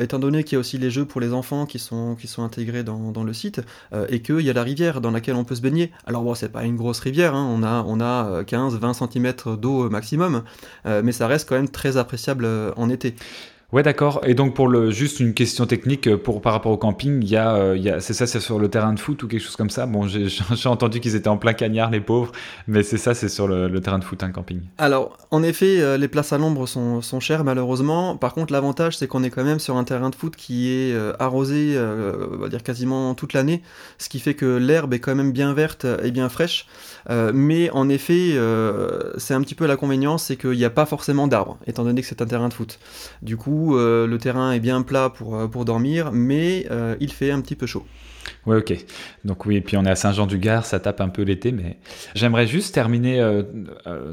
[0.00, 2.42] étant donné qu'il y a aussi les jeux pour les enfants qui sont, qui sont
[2.42, 3.60] intégrés dans, dans le site,
[4.08, 5.92] et qu'il y a la rivière dans laquelle on peut se baigner.
[6.06, 9.32] Alors bon, c'est pas une grosse rivière, hein, on a, on a 15, 20 cm
[9.58, 10.42] d'eau maximum,
[10.86, 13.14] euh, mais ça reste quand même très appréciable euh, en été.
[13.70, 14.22] Ouais, d'accord.
[14.24, 17.28] Et donc, pour le, juste une question technique, euh, pour, par rapport au camping, il
[17.28, 19.28] y a, euh, il y a c'est ça, c'est sur le terrain de foot ou
[19.28, 19.84] quelque chose comme ça?
[19.84, 20.26] Bon, j'ai
[20.64, 22.32] entendu qu'ils étaient en plein cagnard, les pauvres,
[22.66, 24.60] mais c'est ça, c'est sur le, terrain de foot, un camping.
[24.78, 28.16] Alors, en effet, euh, les places à l'ombre sont, sont, chères, malheureusement.
[28.16, 30.96] Par contre, l'avantage, c'est qu'on est quand même sur un terrain de foot qui est
[31.18, 33.62] arrosé, on va dire quasiment toute l'année,
[33.98, 36.66] ce qui fait que l'herbe est quand même bien verte et bien fraîche.
[37.08, 38.36] Mais en effet,
[39.16, 42.06] c'est un petit peu l'inconvénient, c'est qu'il n'y a pas forcément d'arbres, étant donné que
[42.06, 42.78] c'est un terrain de foot.
[43.22, 47.12] Du coup, euh, le terrain est bien plat pour, euh, pour dormir, mais euh, il
[47.12, 47.84] fait un petit peu chaud.
[48.46, 48.74] Ouais, ok.
[49.24, 51.78] Donc oui, et puis on est à Saint-Jean-du-Gard, ça tape un peu l'été, mais
[52.14, 53.26] j'aimerais juste terminer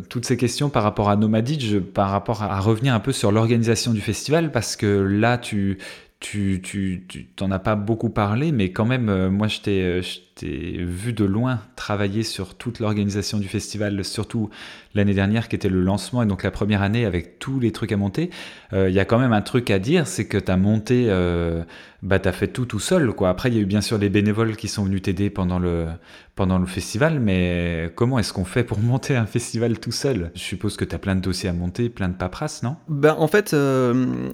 [0.10, 3.91] toutes ces questions par rapport à Nomadidge, par rapport à, revenir un peu sur l'organisation
[3.91, 5.79] du festival, parce que là, tu,
[6.19, 11.23] tu, tu, t'en as pas beaucoup parlé, mais quand même, moi, je t'ai, vu de
[11.23, 14.49] loin travailler sur toute l'organisation du festival, surtout
[14.95, 17.91] l'année dernière qui était le lancement et donc la première année avec tous les trucs
[17.91, 18.32] à monter.
[18.73, 21.63] Il y a quand même un truc à dire, c'est que tu as monté, euh,
[22.01, 23.12] bah, tu as fait tout tout seul.
[23.13, 23.29] Quoi.
[23.29, 25.88] Après, il y a eu bien sûr les bénévoles qui sont venus t'aider pendant le,
[26.36, 30.31] pendant le festival, mais comment est-ce qu'on fait pour monter un festival tout seul?
[30.36, 32.75] Je suppose que tu as plein de dossiers à monter, plein de paperasses, non?
[32.88, 33.55] Ben, En fait,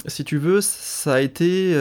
[0.08, 1.76] si tu veux, ça a été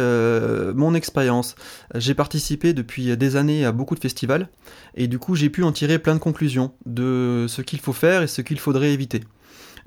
[0.74, 1.54] mon expérience.
[1.94, 4.48] J'ai participé depuis des années à beaucoup de festivals
[4.94, 8.22] et du coup, j'ai pu en tirer plein de conclusions de ce qu'il faut faire
[8.22, 9.22] et ce qu'il faudrait éviter.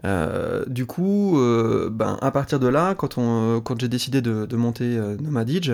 [0.06, 4.98] Euh, du coup, euh, ben, à partir de là, quand, quand j'ai décidé de, monter
[4.98, 5.72] euh, Nomadidge,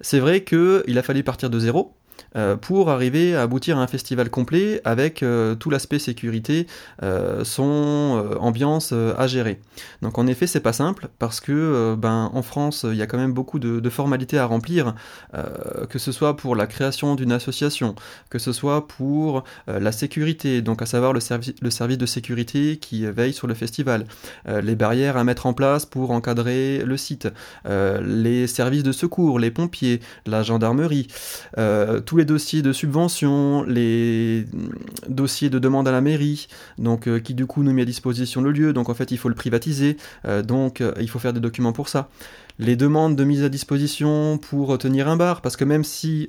[0.00, 1.94] c'est vrai qu'il a fallu partir de zéro.
[2.34, 6.66] Euh, pour arriver à aboutir à un festival complet avec euh, tout l'aspect sécurité,
[7.02, 9.60] euh, son ambiance à gérer.
[10.00, 13.18] Donc en effet, c'est pas simple parce que ben en France, il y a quand
[13.18, 14.94] même beaucoup de, formalités à remplir,
[15.90, 17.94] que ce soit pour la création d'une association,
[18.30, 21.20] que ce soit pour la sécurité, donc à savoir le,
[21.60, 24.06] le service de sécurité qui veille sur le festival,
[24.46, 27.28] les barrières à mettre en place pour encadrer le site,
[27.66, 31.08] les services de secours, les pompiers, la gendarmerie,
[32.06, 34.46] tous les dossiers de subvention, les
[35.08, 38.40] dossiers de demande à la mairie, donc euh, qui du coup nous met à disposition
[38.40, 41.32] le lieu, donc en fait il faut le privatiser, euh, donc euh, il faut faire
[41.32, 42.08] des documents pour ça.
[42.58, 46.28] Les demandes de mise à disposition pour tenir un bar, parce que même si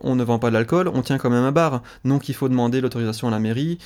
[0.00, 2.48] on ne vend pas de l'alcool, on tient quand même un bar, donc il faut
[2.48, 3.78] demander l'autorisation à la mairie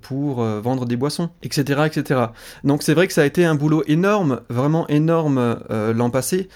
[0.00, 2.20] pour vendre des boissons, etc., etc.
[2.64, 6.48] Donc c'est vrai que ça a été un boulot énorme, vraiment énorme l'an passé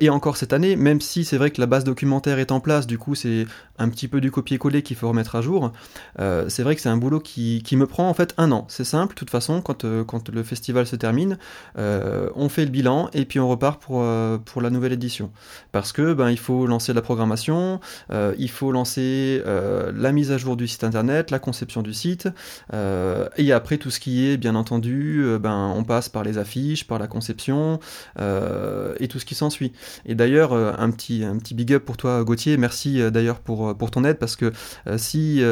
[0.00, 2.86] et encore cette année, même si c'est vrai que la base documentaire est en place,
[2.86, 3.46] du coup c'est
[3.78, 5.72] un petit peu du copier-coller qu'il faut remettre à jour.
[6.18, 8.66] c'est vrai que c'est un boulot qui, qui, me prend en fait un an.
[8.68, 11.38] C'est simple, de toute façon, quand, quand le festival se termine,
[11.76, 15.30] on fait le bilan et puis on repart pour, euh, pour la nouvelle édition.
[15.72, 20.30] Parce que ben, il faut lancer la programmation, euh, il faut lancer euh, la mise
[20.30, 22.28] à jour du site internet, la conception du site,
[23.36, 26.98] et après tout ce qui est, bien entendu, ben, on passe par les affiches, par
[26.98, 27.78] la conception,
[28.18, 29.72] et tout ce qui s'ensuit.
[30.06, 33.90] Et d'ailleurs, un, petit, un petit big up pour toi Gauthier, merci d'ailleurs pour, pour
[33.90, 34.52] ton aide, parce que
[34.96, 35.42] si,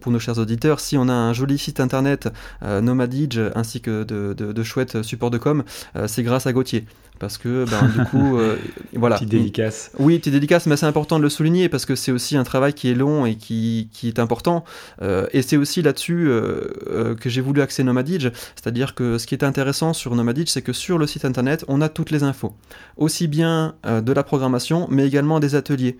[0.00, 2.28] pour nos chers auditeurs, si on a un joli site internet,
[2.62, 5.64] Nomadage, ainsi que de, de, de chouettes supports de com,
[6.06, 6.86] c'est grâce à Gauthier
[7.18, 8.56] parce que ben, du coup euh,
[8.94, 9.16] voilà.
[9.16, 9.90] petite dédicace.
[9.98, 12.74] Oui petite dédicace mais c'est important de le souligner parce que c'est aussi un travail
[12.74, 14.64] qui est long et qui, qui est important.
[15.02, 19.34] Euh, et c'est aussi là-dessus euh, que j'ai voulu axer Nomadage c'est-à-dire que ce qui
[19.34, 22.54] est intéressant sur Nomadage c'est que sur le site internet on a toutes les infos.
[22.96, 25.98] Aussi bien de la programmation mais également des ateliers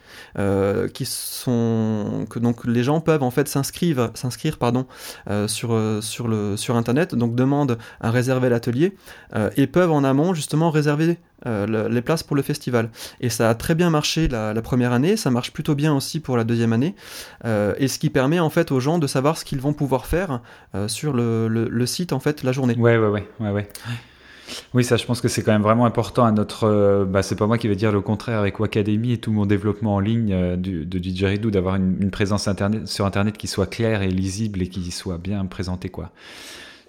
[0.92, 4.86] qui sont que donc les gens peuvent en fait s'inscrire s'inscrire pardon
[5.46, 8.94] sur sur le sur internet donc demandent à réserver l'atelier
[9.56, 11.05] et peuvent en amont justement réserver
[11.44, 12.90] euh, les places pour le festival.
[13.20, 16.36] Et ça a très bien marché la, première année, ça marche plutôt bien aussi pour
[16.36, 16.94] la deuxième année,
[17.44, 20.06] euh, et ce qui permet en fait aux gens de savoir ce qu'ils vont pouvoir
[20.06, 20.40] faire
[20.74, 22.74] euh, sur le, site en fait la journée.
[22.76, 23.68] Ouais, ouais, ouais, ouais, ouais.
[24.74, 27.04] Oui, ça, je pense que c'est quand même vraiment important à notre.
[27.04, 29.96] bah, c'est pas moi qui vais dire le contraire avec Wacademy et tout mon développement
[29.96, 34.02] en ligne du, de Didgeridoo, d'avoir une, une, présence internet, sur Internet qui soit claire
[34.02, 36.12] et lisible et qui soit bien présentée, quoi.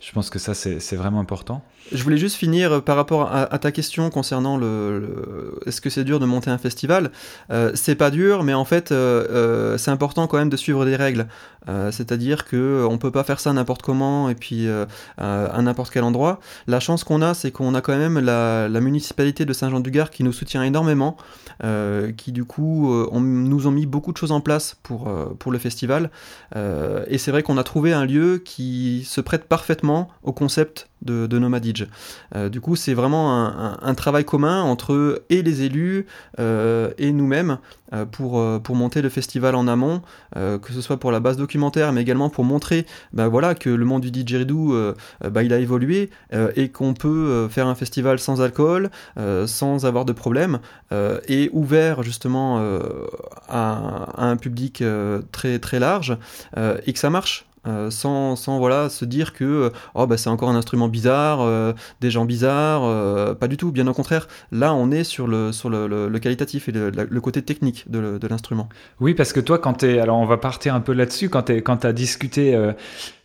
[0.08, 1.62] Je pense que ça, c'est vraiment important.
[1.92, 6.06] Je voulais juste finir euh, par rapport à, ta question concernant le, est-ce que c'est
[6.06, 7.12] dur de monter un festival?
[7.52, 10.96] Euh, C'est pas dur, mais en fait, euh, c'est important quand même de suivre des
[10.96, 11.28] règles.
[11.92, 14.70] C'est-à-dire que on peut pas faire ça n'importe comment et puis
[15.18, 16.40] à n'importe quel endroit.
[16.66, 20.32] La chance qu'on a, c'est qu'on a quand même la, municipalité de Saint-Jean-du-Gard qui nous
[20.32, 21.18] soutient énormément,
[22.16, 22.90] qui du coup
[23.20, 26.10] nous ont mis beaucoup de choses en place pour pour le festival.
[26.56, 31.28] et c'est vrai qu'on a trouvé un lieu qui se prête parfaitement au concept de,
[31.28, 31.38] de.
[32.36, 33.34] Euh, du coup, c'est vraiment
[33.82, 36.06] un, travail commun entre et les élus
[36.40, 37.58] euh, et nous-mêmes
[37.94, 40.02] euh, pour, pour monter le festival en amont,
[40.36, 43.86] que ce soit pour la base documentaire, mais également pour montrer bah, voilà, que le
[43.86, 46.10] monde du didgeridoo, bah, il a évolué
[46.56, 48.90] et qu'on peut faire un festival sans alcool,
[49.46, 50.60] sans avoir de problème,
[51.28, 52.60] et ouvert justement
[53.48, 54.84] à, à, un public
[55.32, 56.18] très, très large,
[56.86, 57.47] et que ça marche.
[57.68, 61.42] Euh, sans, sans, voilà, se dire que euh, oh, bah, c'est encore un instrument bizarre,
[61.42, 64.28] euh, des gens bizarres, pas du tout, bien au contraire.
[64.52, 68.70] Là, on est sur le, sur le, qualitatif et le, côté technique de, l'instrument.
[69.00, 71.88] Oui, parce que toi, quand es, alors on va partir un peu là-dessus, quand tu
[71.88, 72.58] as discuté,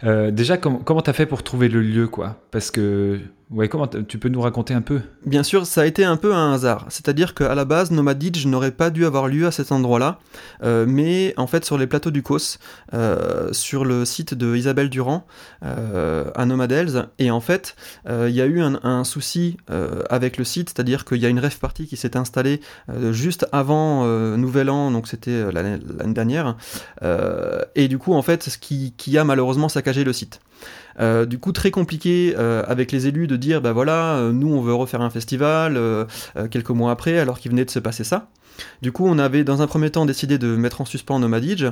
[0.03, 2.37] déjà, comment tu as fait pour trouver le lieu quoi?
[2.51, 3.21] Parce que
[3.53, 5.03] Ouais, comment tu peux nous raconter un peu?
[5.27, 6.87] Bien sûr, ça a été un peu un hasard.
[6.89, 10.21] C'est-à-dire qu'à la base, Nomadidge n'aurait pas dû avoir lieu à cet endroit-là,
[10.63, 12.57] euh, mais en fait sur les plateaux du Cos,
[12.95, 15.27] euh, sur le site de Isabelle Durand,
[15.65, 17.77] euh, à Nomadels, et en fait,
[18.09, 19.59] il y a eu un, souci
[20.09, 22.61] avec le site, c'est-à-dire qu'il y a une rêve party qui s'est installée
[23.11, 26.57] juste avant Nouvel An, donc c'était l'année dernière,
[27.75, 30.41] et du coup, en fait, ce qui a malheureusement saccagé le site.
[31.01, 34.53] Euh, du coup, très compliqué euh, avec les élus de dire, bah voilà, euh, nous
[34.53, 35.79] on veut refaire un festival
[36.51, 38.29] quelques mois après, alors qu'il venait de se passer ça.
[38.83, 41.65] Du coup, on avait dans un premier temps décidé de mettre en suspens Nomadidge,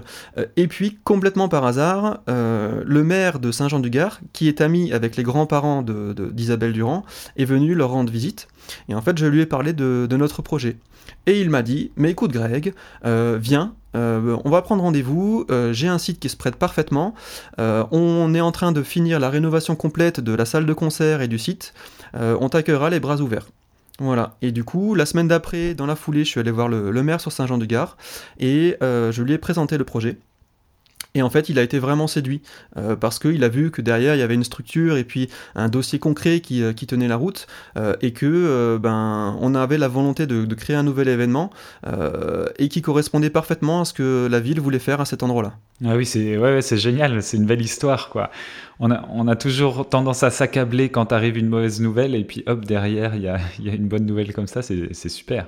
[0.57, 5.83] et puis complètement par hasard, le maire de Saint-Jean-du-Gard, qui est ami avec les grands-parents
[5.83, 7.05] d'Isabelle Durand,
[7.37, 8.49] est venu leur rendre visite.
[8.89, 10.79] Et en fait, je lui ai parlé de, de notre projet.
[11.27, 12.73] Et il m'a dit, mais écoute Greg,
[13.05, 17.15] viens, euh, on va prendre rendez-vous, euh, j'ai un site qui se prête parfaitement,
[17.59, 21.23] euh, on est en train de finir la rénovation complète de la salle de concert
[21.23, 21.75] et du site,
[22.15, 23.49] on t'accueillera les bras ouverts.
[23.99, 26.91] Voilà, et du coup, la semaine d'après, dans la foulée, je suis allé voir le,
[26.91, 27.97] le maire sur Saint-Jean-du-Gard,
[28.39, 30.19] et je lui ai présenté le projet.
[31.15, 32.41] Et en fait, il a été vraiment séduit
[32.77, 35.69] euh, parce qu'il a vu que derrière il y avait une structure et puis un
[35.69, 40.27] dossier concret qui, euh, tenait la route euh, et que ben on avait la volonté
[40.27, 41.51] de, créer un nouvel événement
[42.59, 45.55] et qui correspondait parfaitement à ce que la ville voulait faire à cet endroit-là.
[45.85, 48.31] Ah oui, c'est ouais, c'est génial, c'est une belle histoire quoi
[48.81, 52.43] on a, on a toujours tendance à s'accabler quand arrive une mauvaise nouvelle et puis
[52.47, 55.47] hop, derrière, il y a, y a, une bonne nouvelle comme ça, c'est super.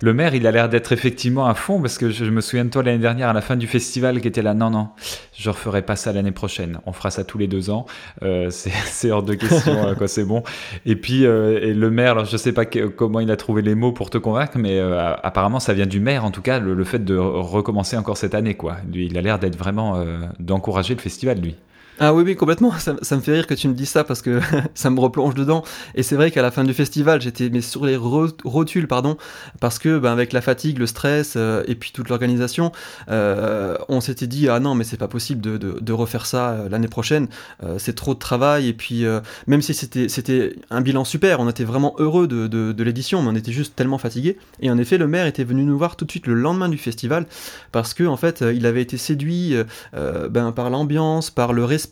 [0.00, 2.70] Le maire, il a l'air d'être effectivement à fond parce que je, me souviens de
[2.70, 4.88] toi l'année dernière à la fin du festival qui était là, non, non,
[5.36, 7.84] je referai pas ça l'année prochaine, on fera ça tous les deux ans,
[8.22, 10.42] euh, c'est hors de question, euh, quoi, c'est bon.
[10.86, 13.74] Et puis, euh, et le maire, alors je sais pas comment il a trouvé les
[13.74, 16.84] mots pour te convaincre, mais euh, apparemment ça vient du maire, en tout cas, le,
[16.84, 18.78] fait de recommencer encore cette année, quoi.
[18.94, 21.56] Il a l'air d'être vraiment, euh, d'encourager le festival, lui.
[22.02, 22.72] Ah oui, oui, complètement.
[22.78, 24.40] Ça, me fait rire que tu me dises ça parce que
[24.74, 25.62] ça me replonge dedans.
[25.94, 29.18] Et c'est vrai qu'à la fin du festival, j'étais mais sur les rotules, pardon,
[29.60, 32.72] parce que ben, avec la fatigue, le stress euh, et puis toute l'organisation,
[33.10, 36.68] euh, on s'était dit ah non mais c'est pas possible de, de, refaire ça euh,
[36.70, 37.28] l'année prochaine.
[37.76, 39.04] c'est trop de travail et puis
[39.46, 43.34] même si c'était un bilan super, on était vraiment heureux de, de l'édition, mais on
[43.34, 44.38] était juste tellement fatigué.
[44.60, 46.78] Et en effet, le maire était venu nous voir tout de suite le lendemain du
[46.78, 47.26] festival
[47.72, 49.54] parce que en fait, il avait été séduit
[49.92, 51.89] ben, par l'ambiance, par le respect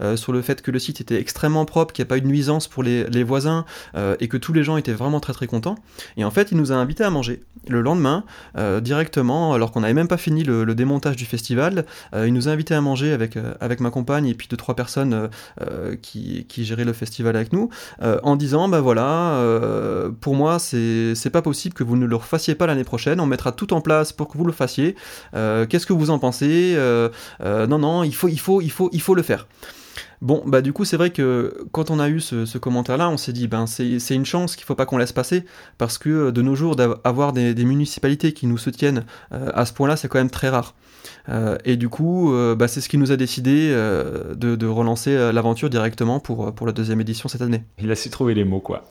[0.00, 2.20] euh, sur le fait que le site était extrêmement propre, qu'il n'y a pas eu
[2.20, 3.64] de nuisance pour les, voisins
[3.96, 5.76] euh, et que tous les gens étaient vraiment très très contents.
[6.16, 8.24] Et en fait, il nous a invités à manger le lendemain,
[8.56, 11.86] euh, directement, alors qu'on n'avait même pas fini le, démontage du festival.
[12.14, 15.30] il nous a invités à manger avec, avec ma compagne et puis deux trois personnes
[16.02, 17.70] qui, qui, géraient le festival avec nous,
[18.02, 19.40] en disant bah voilà,
[20.20, 23.20] pour moi c'est pas possible que vous ne le refassiez pas l'année prochaine.
[23.20, 24.96] On mettra tout en place pour que vous le fassiez.
[25.32, 26.76] Qu'est-ce que vous en pensez?
[27.40, 29.35] Non non, il faut il faut il faut il faut le faire.
[30.22, 33.32] Bon, bah du coup, c'est vrai que quand on a eu ce, commentaire-là, on s'est
[33.32, 35.44] dit, ben c'est une chance qu'il faut pas qu'on laisse passer,
[35.78, 39.96] parce que de nos jours, d'avoir des, municipalités qui nous soutiennent euh, à ce point-là,
[39.96, 40.74] c'est quand même très rare.
[41.28, 45.14] Euh, et du coup, euh, bah, c'est ce qui nous a décidé euh, de, relancer
[45.32, 47.62] l'aventure directement pour, pour la deuxième édition cette année.
[47.80, 48.84] Il a su trouver les mots, quoi.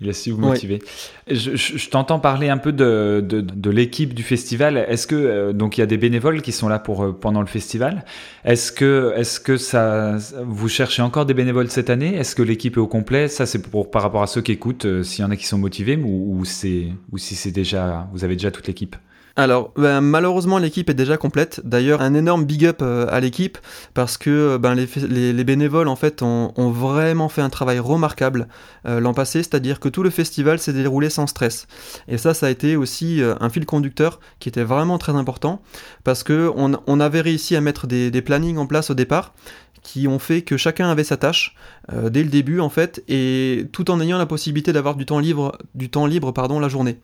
[0.00, 0.80] Il a su vous motiver.
[1.28, 4.76] Je, t'entends parler un peu de, de, l'équipe du festival.
[4.88, 8.04] Est-ce que donc il y a des bénévoles qui sont là pour pendant le festival
[8.44, 12.14] Est-ce que est-ce que ça vous cherchez encore des bénévoles cette année?
[12.14, 13.28] Est-ce que l'équipe est au complet?
[13.28, 15.58] Ça c'est pour par rapport à ceux qui écoutent, s'il y en a qui sont
[15.58, 16.44] motivés ou, ou ou
[17.18, 18.96] si c'est déjà vous avez déjà toute l'équipe?
[19.38, 21.60] Alors, ben, malheureusement, l'équipe est déjà complète.
[21.62, 23.56] D'ailleurs, un énorme big up euh, à l'équipe
[23.94, 28.48] parce que ben, les, bénévoles, en fait, ont, vraiment fait un travail remarquable
[28.84, 31.68] euh, l'an passé, c'est-à-dire que tout le festival s'est déroulé sans stress.
[32.08, 35.62] Et ça, ça a été aussi euh, un fil conducteur qui était vraiment très important
[36.02, 39.34] parce que on, avait réussi à mettre des plannings en place au départ
[39.82, 41.54] qui ont fait que chacun avait sa tâche
[41.90, 45.56] dès le début en fait et tout en ayant la possibilité d'avoir du temps libre
[45.74, 46.98] du temps libre pardon la journée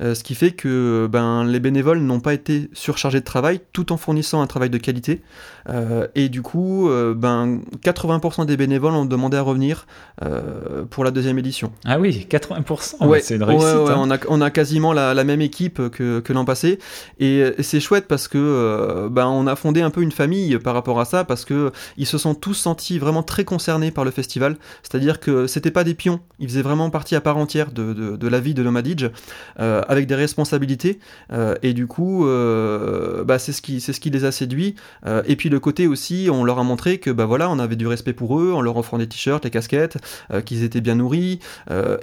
[0.00, 3.92] euh, ce qui fait que ben, les bénévoles n'ont pas été surchargés de travail tout
[3.92, 5.22] en fournissant un travail de qualité.
[5.68, 9.86] Euh, et du coup, euh, ben, 80% des bénévoles ont demandé à revenir
[10.90, 11.72] pour la deuxième édition.
[11.84, 13.66] Ah oui, 80%, ouais, c'est une réussite.
[13.66, 13.96] Hein.
[13.96, 16.78] on, a, on, a, quasiment la, même équipe que, que l'an passé.
[17.18, 21.00] Et, c'est chouette parce que ben, on a fondé un peu une famille par rapport
[21.00, 24.56] à ça, parce que ils se sont tous sentis vraiment très concernés par le festival.
[24.82, 28.28] C'est-à-dire que c'était pas des pions, ils faisaient vraiment partie à part entière de, de,
[28.28, 29.06] la vie de Nomadidge
[29.56, 30.98] avec des responsabilités.
[31.32, 34.74] Euh, et du coup, euh, bah, c'est ce qui ce qui les a séduits.
[35.06, 37.76] Euh, et puis le côté aussi, on leur a montré que bah voilà, on avait
[37.76, 39.98] du respect pour eux, en leur offrant des t-shirts, des casquettes,
[40.44, 41.40] qu'ils étaient bien nourris,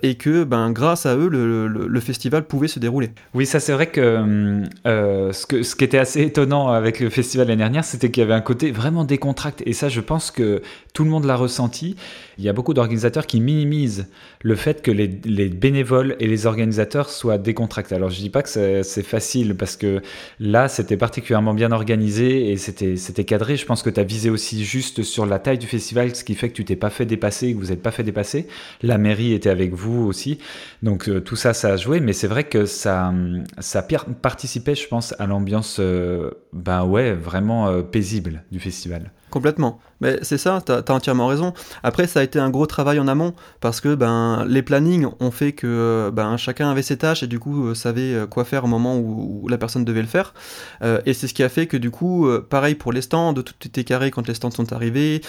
[0.04, 3.12] et que ben grâce à eux, le, le, festival pouvait se dérouler.
[3.34, 7.48] Oui, ça c'est vrai que ce que ce qui était assez étonnant avec le festival
[7.48, 9.69] l'année dernière, c'était qu'il y avait un côté vraiment décontracté.
[9.69, 10.62] Et ça, je pense que
[10.93, 11.95] tout le monde l'a ressenti.
[12.38, 14.08] Il y a beaucoup d'organisateurs qui minimisent
[14.41, 18.43] le fait que les, les bénévoles et les organisateurs soient décontractés alors je dis pas
[18.43, 18.49] que
[18.84, 20.02] c'est facile parce que
[20.39, 23.56] là c'était particulièrement bien organisé et c'était cadré.
[23.56, 26.36] Je pense que tu as visé aussi juste sur la taille du festival, ce qui
[26.36, 28.47] fait que tu t'es pas fait dépasser que vous n'êtes pas fait dépasser.
[28.82, 30.39] La mairie était avec vous aussi,
[30.84, 31.99] donc euh, tout ça ça a joué.
[31.99, 33.13] Mais c'est vrai que ça
[33.60, 33.86] ça
[34.21, 39.12] participait, je pense, à l'ambiance euh, ben ouais vraiment euh, paisible du festival.
[39.30, 39.80] Complètement.
[40.02, 41.54] Mais c'est ça, t'as as entièrement raison.
[41.84, 45.32] Après, ça a été un gros travail en amont parce que ben les plannings ont
[45.32, 48.64] fait que ben chacun avait ses tâches et du coup euh, savait euh, quoi faire
[48.64, 50.34] au moment où, la personne devait le faire.
[50.84, 53.54] Euh, et c'est ce qui a fait que du coup, pareil pour les stands, tout
[53.66, 55.22] était carré quand les stands sont arrivés.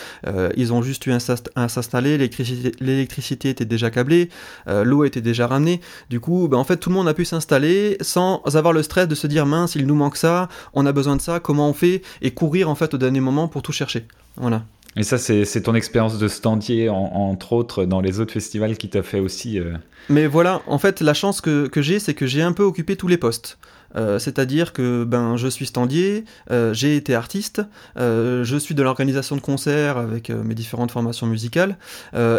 [0.56, 4.28] ils ont juste eu à s'installer, l'électricité était déjà câblée,
[4.66, 5.80] l'eau était déjà ramenée.
[6.10, 9.08] Du coup, ben en fait, tout le monde a pu s'installer sans avoir le stress
[9.08, 11.74] de se dire mince, il nous manque ça, on a besoin de ça, comment on
[11.74, 14.06] fait et courir en fait au dernier moment pour tout chercher.
[14.36, 14.64] Voilà.
[14.96, 19.04] Et ça, c'est ton expérience de standier, entre autres, dans les autres festivals qui t'a
[19.04, 19.60] fait aussi.
[20.08, 22.96] Mais voilà, en fait, la chance que, que j'ai, c'est que j'ai un peu occupé
[22.96, 23.58] tous les postes.
[23.96, 27.62] Euh, c'est-à-dire que ben, je suis standier, euh, j'ai été artiste,
[27.98, 31.76] euh, je suis de l'organisation de concerts avec mes différentes formations musicales,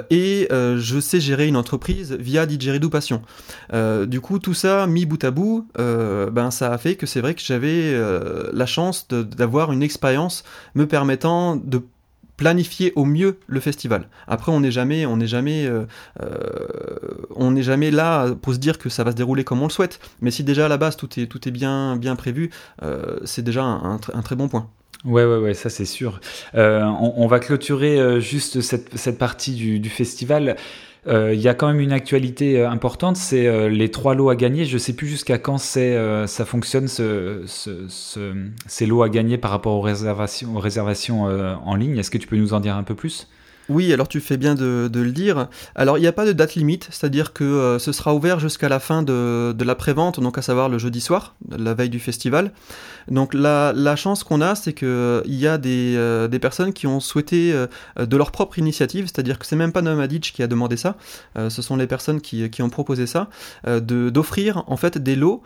[0.10, 3.22] et je sais gérer une entreprise via Didgeridoo Passion.
[3.72, 7.34] du coup, tout ça, mis bout à bout, ben, ça a fait que c'est vrai
[7.34, 7.94] que j'avais
[8.54, 10.44] la chance d'avoir une expérience
[10.76, 11.82] me permettant de
[12.42, 14.08] planifier au mieux le festival.
[14.28, 15.86] Après, euh,
[16.22, 16.36] euh,
[17.36, 19.72] on n'est jamais là pour se dire que ça va se dérouler comme on le
[19.72, 20.00] souhaite.
[20.22, 22.50] Mais si déjà à la base tout est, bien, bien prévu,
[22.82, 24.68] euh, c'est déjà un, très bon point.
[25.06, 26.20] Ouais, ouais, ouais, ça c'est sûr.
[26.56, 30.56] On, va clôturer juste cette, partie du festival.
[31.08, 34.30] Euh, il y a quand même une actualité euh, importante, c'est euh, les trois lots
[34.30, 34.66] à gagner.
[34.66, 37.44] Je ne sais plus jusqu'à quand ça fonctionne, ce,
[38.68, 41.98] ces lots à gagner par rapport aux réservations en ligne.
[41.98, 43.28] Est-ce que tu peux nous en dire un peu plus?
[43.72, 45.48] Oui, alors tu fais bien de, le dire.
[45.76, 48.70] Alors il n'y a pas de date limite, c'est-à-dire que euh, ce sera ouvert jusqu'à
[48.70, 52.52] la fin de, la prévente, donc à savoir le jeudi soir, la veille du festival.
[53.08, 57.00] Donc la, chance qu'on a, c'est qu'il euh, y a des, euh, personnes qui ont
[57.00, 57.54] souhaité
[58.00, 60.98] de leur propre initiative, c'est-à-dire que c'est même pas Nomadic qui a demandé ça,
[61.36, 63.30] ce sont les personnes qui, qui ont proposé ça,
[63.68, 65.44] d'offrir en fait des lots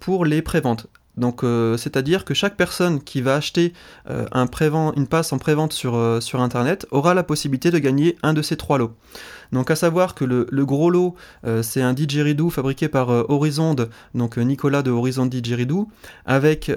[0.00, 0.88] pour les préventes.
[1.16, 3.72] Donc, euh, c'est-à-dire que chaque personne qui va acheter
[4.10, 4.48] euh, un
[4.96, 8.42] une passe en prévente sur, euh, sur Internet aura la possibilité de gagner un de
[8.42, 8.94] ces trois lots.
[9.52, 11.14] Donc, à savoir que le, gros lot,
[11.62, 13.76] c'est un didgeridoo fabriqué par Horizon,
[14.14, 15.86] donc Nicolas de Horizon Didgeridoo,
[16.26, 16.72] avec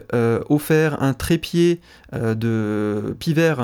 [0.49, 1.81] offert un trépied
[2.13, 3.55] de piver,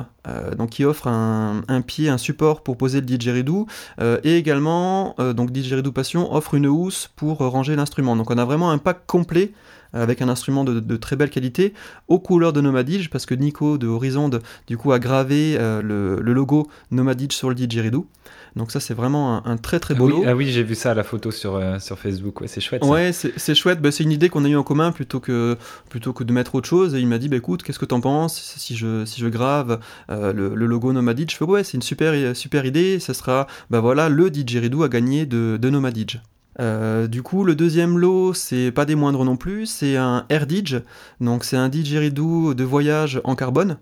[0.57, 3.67] donc qui offre un, un, pied, un support pour poser le didgeridoo,
[4.01, 8.15] et également, donc Didgeridoo Passion offre une housse pour ranger l'instrument.
[8.15, 9.51] Donc, on a vraiment un pack complet
[9.93, 11.73] avec un instrument de, très belle qualité,
[12.07, 14.29] aux couleurs de Nomadige, parce que Nico de Horizon
[14.67, 18.07] du coup a gravé euh, le, logo Nomadige sur le didgeridoo.
[18.55, 20.23] Donc ça c'est vraiment un, très très beau lot.
[20.27, 22.83] Ah oui, j'ai vu ça à la photo sur, euh, sur Facebook, ouais, c'est chouette.
[22.85, 25.57] Ouais, c'est chouette, bah, c'est une idée qu'on a eu en commun plutôt que,
[25.89, 26.93] plutôt que de mettre autre chose.
[26.93, 29.79] Et il m'a dit, bah, écoute, qu'est-ce que t'en penses si je, si je grave
[30.09, 33.79] euh, le, logo Nomadige Je fais, ouais, c'est une super, super idée, ça sera bah,
[33.79, 36.21] voilà, le didgeridoo à gagner de, de Nomadige.
[36.59, 40.77] Euh, du coup, le deuxième lot, c'est pas des moindres non plus, c'est un AirDidge,
[41.19, 43.77] donc c'est un didgeridoo de voyage en carbone.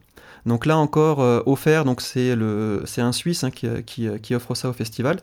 [0.47, 4.55] Donc là encore euh, offert, donc c'est le c'est un Suisse hein, qui, qui, offre
[4.55, 5.19] ça au festival.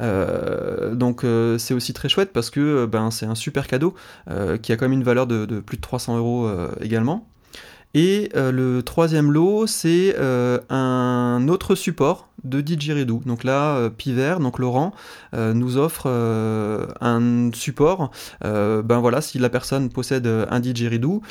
[0.00, 1.26] Euh, donc
[1.58, 3.94] c'est aussi très chouette parce que ben c'est un super cadeau
[4.62, 7.26] qui a quand même une valeur de plus de 300 euros également.
[7.94, 13.22] Et euh, le troisième lot, c'est euh, un autre support de Didgeridoo.
[13.24, 14.92] Donc là, euh, Piver, donc Laurent,
[15.32, 16.08] nous offre
[17.00, 18.10] un support.
[18.42, 21.22] ben voilà, si la personne possède un Didgeridoo,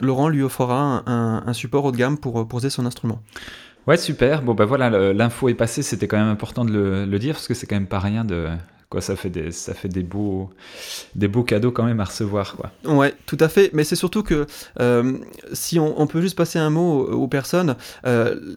[0.00, 3.20] Laurent lui offrira un, support haut de gamme pour poser son instrument.
[3.86, 4.42] Ouais, super.
[4.42, 5.82] Bon, ben voilà, l'info est passée.
[5.82, 8.24] C'était quand même important de le, le dire parce que c'est quand même pas rien
[8.24, 8.48] de,
[8.88, 10.50] Quoi, ça fait des, ça fait des beaux,
[11.16, 12.70] des beaux cadeaux quand même à recevoir, quoi.
[12.84, 13.70] Ouais, tout à fait.
[13.72, 14.46] Mais c'est surtout que
[14.80, 15.18] euh,
[15.52, 17.74] si on, peut juste passer un mot aux, personnes.
[18.06, 18.56] Euh,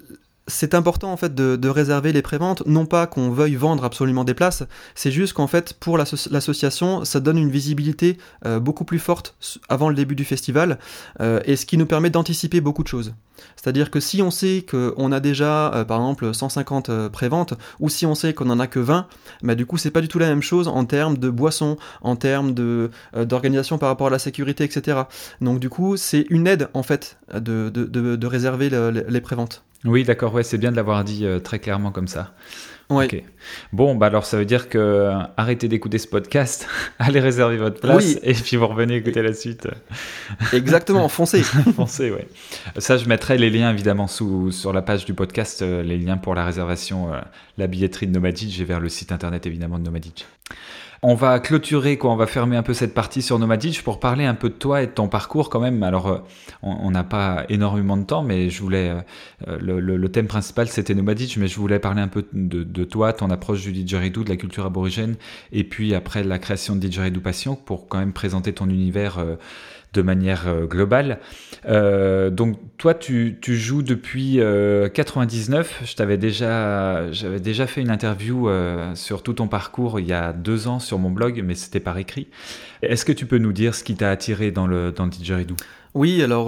[0.49, 4.33] c'est important en fait de, réserver les préventes, non pas qu'on veuille vendre absolument des
[4.33, 4.63] places,
[4.95, 9.35] c'est juste qu'en fait pour l'association ça donne une visibilité euh, beaucoup plus forte
[9.69, 10.79] avant le début du festival
[11.45, 13.13] et ce qui nous permet d'anticiper beaucoup de choses.
[13.55, 17.89] C'est-à-dire que si on sait qu'on a déjà, euh, par exemple, 150 euh, préventes, ou
[17.89, 19.07] si on sait qu'on en a que 20,
[19.43, 22.15] bah, du coup, c'est pas du tout la même chose en termes de boissons, en
[22.15, 22.89] termes euh,
[23.25, 25.01] d'organisation par rapport à la sécurité, etc.
[25.41, 27.85] Donc, du coup, c'est une aide, en fait, de, de,
[28.15, 29.63] de, réserver les préventes.
[29.85, 32.33] Oui, d'accord, ouais, c'est bien de l'avoir dit très clairement comme ça.
[32.89, 33.23] Ouais.
[33.71, 36.67] Bon, bah alors ça veut dire que arrêtez d'écouter ce podcast,
[36.99, 39.67] allez réserver votre place et puis vous revenez écouter la suite.
[40.53, 41.43] Exactement, foncez.
[41.75, 42.27] foncez, ouais.
[42.79, 46.17] Ça, je mettrai les liens évidemment sous, sur la page du podcast, euh, les liens
[46.17, 47.19] pour la réservation, euh,
[47.59, 48.49] la billetterie de Nomadic.
[48.49, 50.25] J'ai vers le site internet évidemment de Nomadic.
[51.01, 52.11] On va clôturer, quoi.
[52.11, 54.81] On va fermer un peu cette partie sur Nomadic pour parler un peu de toi
[54.81, 55.81] et de ton parcours quand même.
[55.81, 56.17] Alors, euh,
[56.61, 58.93] on n'a pas énormément de temps, mais je voulais.
[59.47, 63.29] Euh, le, thème principal c'était Nomadic, mais je voulais parler un peu de, toi, ton
[63.29, 65.15] approche du didgeridoo, de la culture aborigène,
[65.53, 69.19] et puis après la création de Didgeridoo Passion pour quand même présenter ton univers.
[69.19, 69.35] Euh,
[69.93, 71.19] de manière euh, globale.
[71.65, 74.39] Euh, donc toi, tu, joues depuis
[74.93, 75.79] 99.
[75.81, 78.49] Euh, je t'avais déjà, j'avais déjà fait une interview
[78.95, 81.97] sur tout ton parcours il y a deux ans sur mon blog, mais c'était par
[81.97, 82.27] écrit.
[82.81, 85.55] Est-ce que tu peux nous dire ce qui t'a attiré dans le dans le didgeridoo
[85.93, 86.47] Oui, alors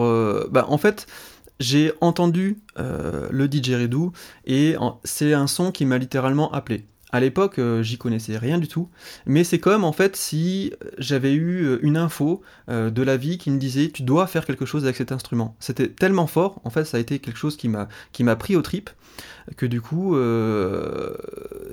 [0.50, 1.08] bah, en fait
[1.60, 4.14] j'ai entendu le didgeridoo
[4.46, 6.86] et c'est un son qui m'a littéralement appelé.
[7.14, 8.88] À l'époque, euh, j'y connaissais rien du tout,
[9.26, 13.38] mais c'est comme en fait si j'avais eu euh, une info euh, de la vie
[13.38, 15.56] qui me disait tu dois faire quelque chose avec cet instrument.
[15.60, 18.56] C'était tellement fort, en fait, ça a été quelque chose qui m'a qui m'a pris
[18.56, 18.90] au trip
[19.58, 21.14] que du coup euh,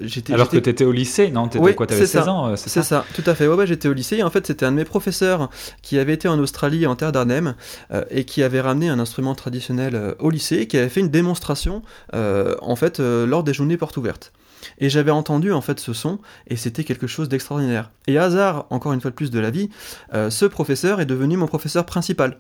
[0.01, 1.49] j'étais Alors que j'étais- tu étais au lycée, non?
[1.49, 2.33] T'étais Oui, quoi T'avais c'est 16 ça.
[2.33, 3.47] ans, euh, C'est ça, tout à fait.
[3.47, 5.51] Ouais, ouais, j'étais au lycée et en fait c'était un de mes professeurs
[5.83, 7.55] qui avait été en Australie, en terre d'Arnhem,
[7.93, 11.01] euh, et qui avait ramené un instrument traditionnel euh, au lycée, et qui avait fait
[11.01, 11.83] une démonstration
[12.15, 14.33] euh, en fait euh, lors des journées portes ouvertes.
[14.79, 17.91] Et j'avais entendu en fait ce son et c'était quelque chose d'extraordinaire.
[18.07, 19.71] Et hasard, encore une fois de plus de la vie,
[20.15, 22.39] euh, ce professeur est devenu mon professeur principal.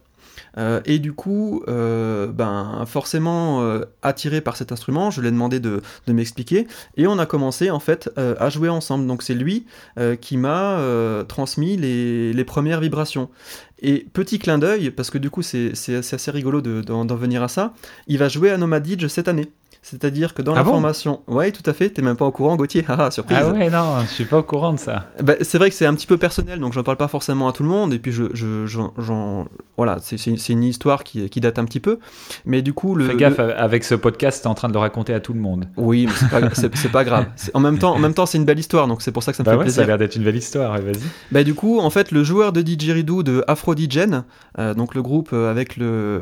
[0.56, 3.62] Euh, et du coup, euh, ben, forcément
[4.02, 6.66] attiré par cet instrument, je lui ai demandé de, m'expliquer
[6.96, 9.06] et on a commencé en fait à jouer ensemble.
[9.06, 9.66] Donc c'est lui
[10.20, 10.80] qui m'a
[11.28, 13.28] transmis les, premières vibrations.
[13.80, 17.42] Et petit clin d'œil, parce que du coup c'est assez rigolo de- d'en d'en venir
[17.42, 17.74] à ça,
[18.08, 19.52] il va jouer à Nomadidge cette année.
[19.90, 21.20] C'est-à-dire que dans Ah la bon formation...
[21.28, 23.38] Ouais, tout à fait, t'es même pas au courant, Gauthier, haha, surprise.
[23.40, 25.06] Ah ouais, non, je suis pas au courant de ça.
[25.22, 27.52] Bah, c'est vrai que c'est un petit peu personnel, donc j'en parle pas forcément à
[27.52, 31.30] tout le monde, et puis je, je, j'en- j'en- voilà, c'est, c'est une- histoire qui,
[31.30, 31.98] qui date un petit peu,
[32.44, 33.06] mais du coup le.
[33.06, 35.66] Fais gaffe, avec ce podcast, t'es en train de le raconter à tout le monde.
[35.76, 36.12] Oui, mais
[36.52, 37.26] c'est pas, pas grave.
[37.54, 39.36] En même temps, en même temps, c'est une belle histoire, donc c'est pour ça que
[39.36, 39.82] ça me Bah fait ouais, ça plaisir.
[39.84, 40.98] a l'air d'être une belle histoire, vas-y.
[41.32, 44.24] Bah du coup, en fait, le joueur de didgeridoo de Aphroditgen,
[44.58, 46.20] euh, donc le groupe euh, avec le,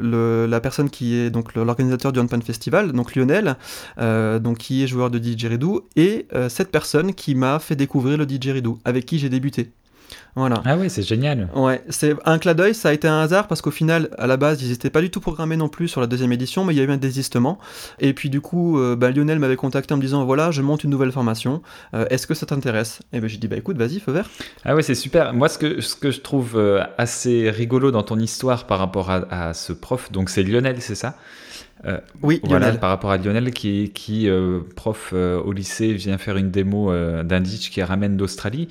[0.00, 3.56] le- la personne qui est donc l'organisateur du Handpan Festival, donc Lionel,
[3.98, 8.16] euh, donc qui est joueur de didgeridoo, et euh, cette personne qui m'a fait découvrir
[8.16, 9.70] le didgeridoo, avec qui j'ai débuté.
[10.34, 10.62] Voilà.
[10.64, 11.48] Ah ouais, c'est génial.
[11.54, 14.36] Ouais, c'est un clin d'œil, ça a été un hasard parce qu'au final, à la
[14.36, 16.78] base, ils n'étaient pas du tout programmés non plus sur la deuxième édition, mais il
[16.78, 17.58] y a eu un désistement.
[17.98, 20.84] Et puis du coup, euh, bah, Lionel m'avait contacté en me disant voilà, je monte
[20.84, 21.62] une nouvelle formation,
[21.94, 23.00] euh, est-ce que ça t'intéresse?
[23.12, 24.28] Et ben j'ai dit bah écoute, vas-y, feu vert.
[24.64, 25.34] Ah ouais, c'est super.
[25.34, 26.58] Moi, ce que, ce que je trouve
[26.98, 30.94] assez rigolo dans ton histoire par rapport à, à ce prof, donc c'est Lionel, c'est
[30.94, 31.16] ça?
[32.22, 32.80] Oui, Voilà, Lionel.
[32.80, 36.90] par rapport à Lionel qui, qui euh, prof euh, au lycée, vient faire une démo
[36.92, 38.68] euh, d'un ditch qui ramène d'Australie.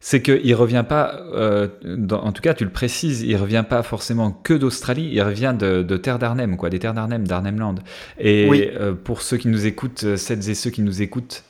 [0.00, 3.82] C'est qu'il revient pas, euh, dans- en tout cas tu le précises, il revient pas
[3.82, 7.76] forcément que d'Australie, il revient de, de terre d'Arnhem, quoi, des terres d'Arnhem, d'Arnhemland.
[8.18, 8.68] Et Oui.
[8.78, 11.44] euh, pour ceux qui nous écoutent, euh, celles et ceux qui nous écoutent,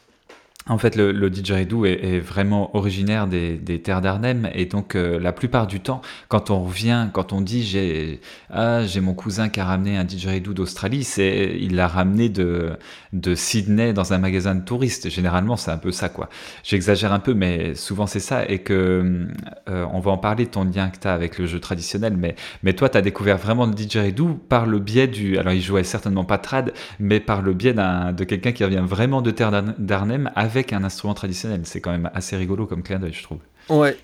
[0.67, 5.33] en fait, le, le didgeridoo est, vraiment originaire des, terres d'Arnhem et donc euh, la
[5.33, 9.61] plupart du temps, quand on revient, quand on dit j'ai ah j'ai mon cousin qui
[9.61, 12.79] a ramené un didgeridoo d'Australie, c'est il l'a ramené de
[13.35, 15.11] Sydney dans un magasin de touristes.
[15.11, 16.31] Généralement, c'est un peu ça quoi.
[16.63, 19.27] J'exagère un peu, mais souvent c'est ça et que
[19.69, 22.37] euh, on va en parler ton lien que tu as avec le jeu traditionnel, mais
[22.63, 25.85] mais toi tu as découvert vraiment le didgeridoo par le biais du alors il jouait
[25.85, 29.51] certainement pas trad, mais par le biais d'un de quelqu'un qui revient vraiment de terre
[29.51, 30.31] d'Arn- d'Arnhem
[30.73, 31.63] un instrument traditionnel.
[31.65, 33.39] C'est quand même assez rigolo comme clin d'œil, je trouve.
[33.69, 33.97] Ouais.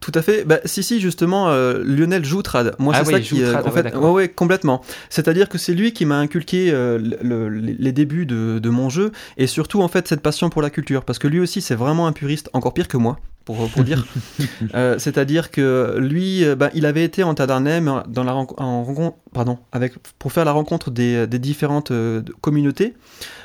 [0.00, 0.44] Tout à fait.
[0.44, 2.74] Bah, si, si, justement, euh, Lionel joue trad.
[2.78, 3.42] Moi, Ah c'est oui, ça qui.
[3.42, 4.02] euh, trad, en ouais, fait, d'accord.
[4.04, 4.80] ouais, ouais, complètement.
[5.10, 8.88] C'est-à-dire que c'est lui qui m'a inculqué euh, le- le- les débuts de, de mon
[8.88, 11.04] jeu et surtout, en fait, cette passion pour la culture.
[11.04, 14.04] Parce que lui aussi, c'est vraiment un puriste, encore pire que moi, pour, pour dire.
[14.74, 18.84] Euh, C'est-à-dire que lui, euh, bah, il avait été en Tadarnem dans la renco- en
[18.84, 22.94] rencontre, pardon, avec, pour faire la rencontre des, des différentes euh, communautés.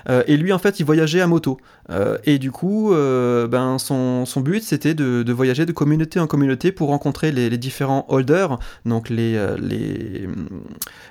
[0.09, 1.57] Euh, et lui, en fait, il voyageait à moto.
[1.89, 6.19] Euh, et du coup, euh, ben, son, son but, c'était de, de voyager de communauté
[6.19, 10.27] en communauté pour rencontrer les, les différents holders, donc les, euh, les,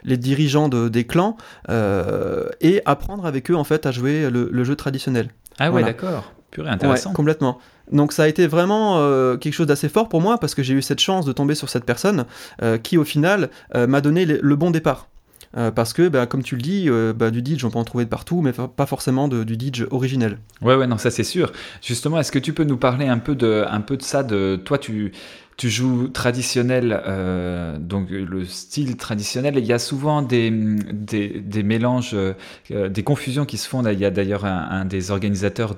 [0.04, 1.36] les dirigeants de- des clans,
[1.68, 5.28] euh, et apprendre avec eux, en fait, à jouer le, le jeu traditionnel.
[5.58, 5.86] Ah ouais, Voilà.
[5.88, 6.32] d'accord.
[6.50, 7.10] Purée, intéressant.
[7.10, 7.58] Ouais, complètement.
[7.92, 10.74] Donc ça a été vraiment euh, quelque chose d'assez fort pour moi parce que j'ai
[10.74, 12.24] eu cette chance de tomber sur cette personne
[12.62, 15.08] euh, qui au final euh, m'a donné le, le bon départ.
[15.56, 17.84] Euh, parce que, bah, comme tu le dis, euh, bah, du Didge, on peut en
[17.84, 20.38] trouver de partout, mais pas forcément de- du Didge originel.
[20.60, 21.50] Ouais, ouais, non, ça c'est sûr.
[21.82, 24.56] Justement, est-ce que tu peux nous parler un peu de, un peu de ça de
[24.62, 25.12] toi, tu,
[25.56, 29.56] tu joues traditionnel, euh, donc le style traditionnel.
[29.56, 33.82] Il y a souvent des, des, des mélanges, euh, des confusions qui se font.
[33.86, 35.74] Il y a d'ailleurs un, un des organisateurs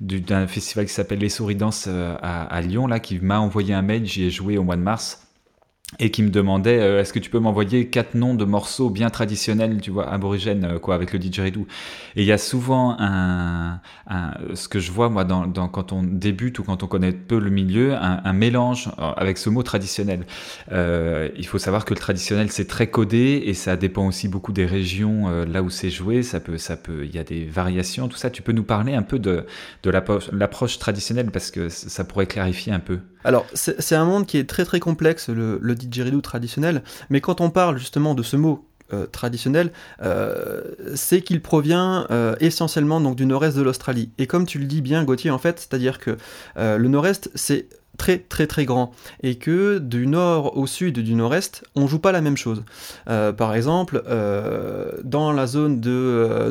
[0.00, 3.74] d'un festival qui s'appelle Les Souris Danses euh, à, à Lyon, là, qui m'a envoyé
[3.74, 4.06] un mail.
[4.06, 5.21] J'y ai joué au mois de mars.
[5.98, 9.10] Et qui me demandait euh, est-ce que tu peux m'envoyer quatre noms de morceaux bien
[9.10, 11.66] traditionnels, tu vois, aborigènes, euh, quoi, avec le didgeridoo.
[12.16, 13.80] Et il y a souvent un,
[14.54, 15.26] ce que je vois moi
[15.70, 19.50] quand on débute ou quand on connaît peu le milieu, un, mélange euh, avec ce
[19.50, 20.24] mot traditionnel.
[20.70, 24.66] Il faut savoir que le traditionnel c'est très codé et ça dépend aussi beaucoup des
[24.66, 26.22] régions là où c'est joué.
[26.22, 28.30] Ça peut, ça peut, il y a des variations, tout ça.
[28.30, 29.46] Tu peux nous parler un peu de,
[29.82, 32.98] de l'approche traditionnelle parce que ça pourrait clarifier un peu.
[33.24, 37.40] Alors, c'est un monde qui est très très complexe, le, le didgeridoo traditionnel, mais quand
[37.40, 39.72] on parle justement de ce mot euh, traditionnel,
[40.02, 40.60] euh,
[40.94, 44.10] c'est qu'il provient euh, essentiellement donc du nord-est de l'Australie.
[44.18, 46.18] Et comme tu le dis bien, Gauthier, en fait, c'est-à-dire que
[46.56, 48.92] le nord-est, c'est très très très grand.
[49.22, 52.64] Et que du nord au sud du nord-est on joue pas la même chose.
[53.06, 54.02] Par exemple
[55.04, 56.50] dans la zone de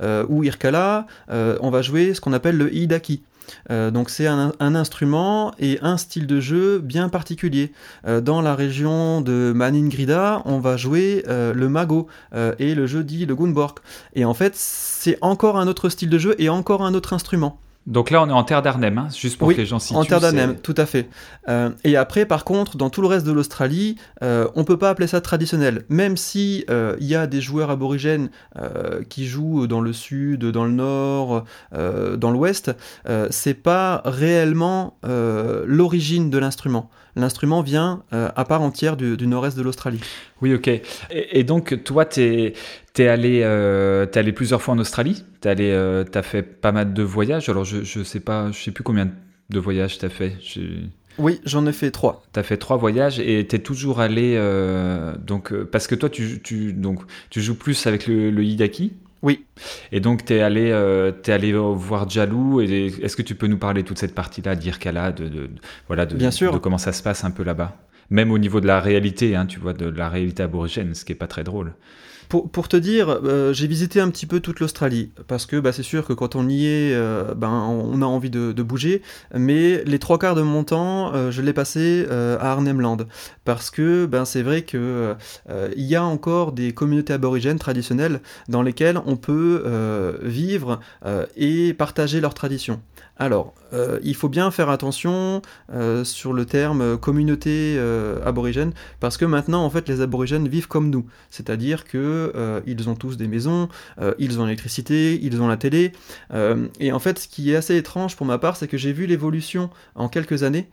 [0.00, 3.22] euh, ou Irkala on va jouer ce qu'on appelle le hidaki
[3.68, 7.72] donc c'est un, instrument et un style de jeu bien particulier.
[8.06, 12.08] dans la région de Maningrida, on va jouer le mago
[12.58, 13.78] et le jeu dit le gunborg.
[14.14, 17.58] Et en fait, c'est encore un autre style de jeu et encore un autre instrument.
[17.88, 19.98] Donc là, on est en terre d'Arnhem, hein, juste pour que les gens situent.
[19.98, 21.08] En terre d'Arnhem, tout à fait.
[21.48, 24.90] Euh, et après, par contre, dans tout le reste de l'Australie, euh, on peut pas
[24.90, 25.84] appeler ça traditionnel.
[25.88, 28.28] Même si euh, il y a des joueurs aborigènes
[28.58, 32.72] euh, qui jouent dans le sud, dans le nord, dans l'ouest,
[33.30, 36.90] c'est pas réellement l'origine de l'instrument.
[37.18, 40.00] L'instrument vient à part entière du, nord-est de l'Australie.
[40.40, 40.70] Oui, ok.
[41.10, 42.52] Et, donc, toi, tu es,
[42.96, 47.02] es, allé, es allé plusieurs fois en Australie Tu as, as fait pas mal de
[47.02, 47.48] voyages.
[47.48, 49.10] Alors, je, je sais pas, je sais plus combien
[49.50, 50.36] de voyages tu as fait.
[51.18, 52.22] Oui, j'en ai fait trois.
[52.32, 54.34] Tu as fait trois voyages et tu es toujours allé.
[54.36, 57.00] Euh, donc, euh, parce que toi, tu, tu, donc,
[57.30, 58.92] tu joues plus avec le, le Hidaki
[59.22, 59.46] Oui.
[59.92, 62.60] Et donc, tu es, allé, euh, es allé voir Jalou.
[62.60, 65.50] Est-ce que tu peux nous parler de toute cette partie-là, d'Irkala, de, de,
[65.86, 66.52] voilà, de, Bien sûr.
[66.52, 67.76] de comment ça se passe un peu là-bas?
[68.10, 71.12] Même au niveau de la réalité, hein, tu vois, de la réalité aborigène, ce qui
[71.12, 71.74] est pas très drôle.
[72.28, 75.82] Pour, te dire, euh, j'ai visité un petit peu toute l'Australie, parce que bah, c'est
[75.82, 79.00] sûr que quand on y est, euh, ben, on a envie de, bouger,
[79.34, 82.98] mais les trois quarts de mon temps, euh, je l'ai passé à Arnhem Land,
[83.46, 85.16] parce que ben, c'est vrai qu'il
[85.76, 89.64] il y a encore des communautés aborigènes traditionnelles dans lesquelles on peut
[90.22, 90.80] vivre
[91.36, 92.80] et partager leurs traditions.
[93.18, 95.42] Alors, euh, il faut bien faire attention
[95.72, 100.68] euh, sur le terme communauté euh, aborigène, parce que maintenant, en fait, les aborigènes vivent
[100.68, 101.06] comme nous.
[101.30, 103.68] C'est-à-dire que ils ont tous des maisons,
[104.18, 105.92] ils ont l'électricité, ils ont la télé.
[106.80, 109.06] et en fait, ce qui est assez étrange pour ma part, c'est que j'ai vu
[109.06, 110.68] l'évolution en quelques années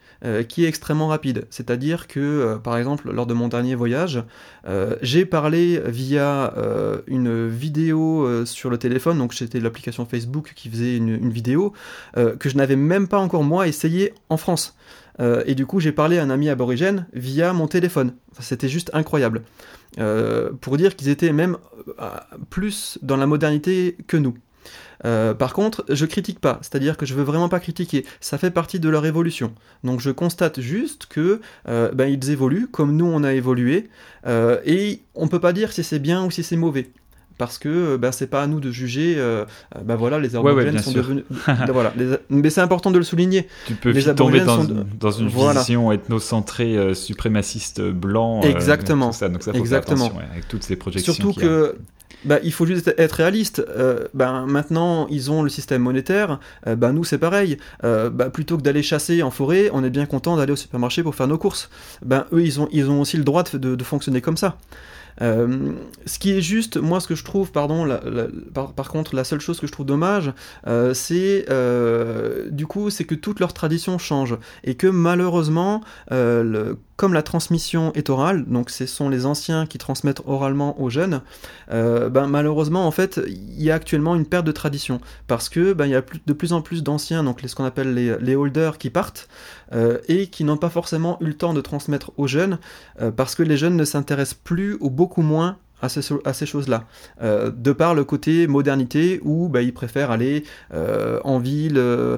[0.47, 1.45] qui est extrêmement rapide.
[1.49, 4.23] C'est-à-dire que, par exemple, lors de mon dernier voyage,
[5.01, 6.53] j'ai parlé via
[7.07, 11.73] une vidéo sur le téléphone, donc c'était l'application Facebook qui faisait une vidéo
[12.39, 14.75] que je n'avais même pas encore moi essayé en France.
[15.19, 18.13] Euh, et du coup, j'ai parlé à un ami aborigène via mon téléphone.
[18.39, 19.43] C'était juste incroyable.
[19.97, 21.57] Euh, pour dire qu'ils étaient même
[21.99, 22.09] euh,
[22.49, 24.35] plus dans la modernité que nous.
[25.37, 28.05] par contre, je critique pas, c'est-à-dire que je veux vraiment pas critiquer.
[28.19, 29.53] Ça fait partie de leur évolution.
[29.83, 33.89] Donc je constate juste que ben, ils évoluent comme nous on a évolué,
[34.25, 36.89] et on peut pas dire si c'est bien ou si c'est mauvais
[37.37, 40.79] parce que ben, c'est pas à nous de juger euh, euh, ben voilà les aborigènes
[40.79, 41.23] sont devenus
[41.69, 41.93] voilà
[42.29, 44.63] mais c'est important de le souligner tu peux vite tomber dans,
[44.99, 49.29] dans une vision ethnocentrée suprémaciste blanc exactement ça.
[49.29, 51.75] donc ça faut exactement faire avec toutes ces projections surtout que
[52.23, 53.63] bah, il faut juste être réaliste.
[54.15, 56.39] ben, maintenant, ils ont le système monétaire.
[56.65, 57.57] ben, nous, c'est pareil.
[57.83, 61.13] bah, plutôt que d'aller chasser en forêt, on est bien content d'aller au supermarché pour
[61.13, 61.69] faire nos courses.
[62.03, 64.57] Ben, eux, ils ont, ils ont aussi le droit de, de fonctionner comme ça.
[65.21, 65.73] Euh,
[66.05, 67.87] ce qui est juste, moi ce que je trouve, pardon,
[68.53, 70.33] par, contre, la seule chose que je trouve dommage,
[70.67, 74.37] euh, c'est euh, du coup, c'est que toutes leurs traditions changent.
[74.63, 79.77] Et que malheureusement, le, comme la transmission est orale, donc ce sont les anciens qui
[79.77, 81.21] transmettent oralement aux jeunes,
[81.69, 85.85] ben, malheureusement en fait il y a actuellement une perte de tradition parce que ben,
[85.85, 88.77] il y a de plus en plus d'anciens, donc ce qu'on appelle les, les, holders
[88.77, 89.27] qui partent
[90.07, 92.59] et qui n'ont pas forcément eu le temps de transmettre aux jeunes
[93.15, 95.89] parce que les jeunes ne s'intéressent plus ou beaucoup moins à
[96.33, 96.85] ces, choses-là,
[97.21, 102.17] euh, de par le côté modernité où bah, ils préfèrent aller euh, en ville euh,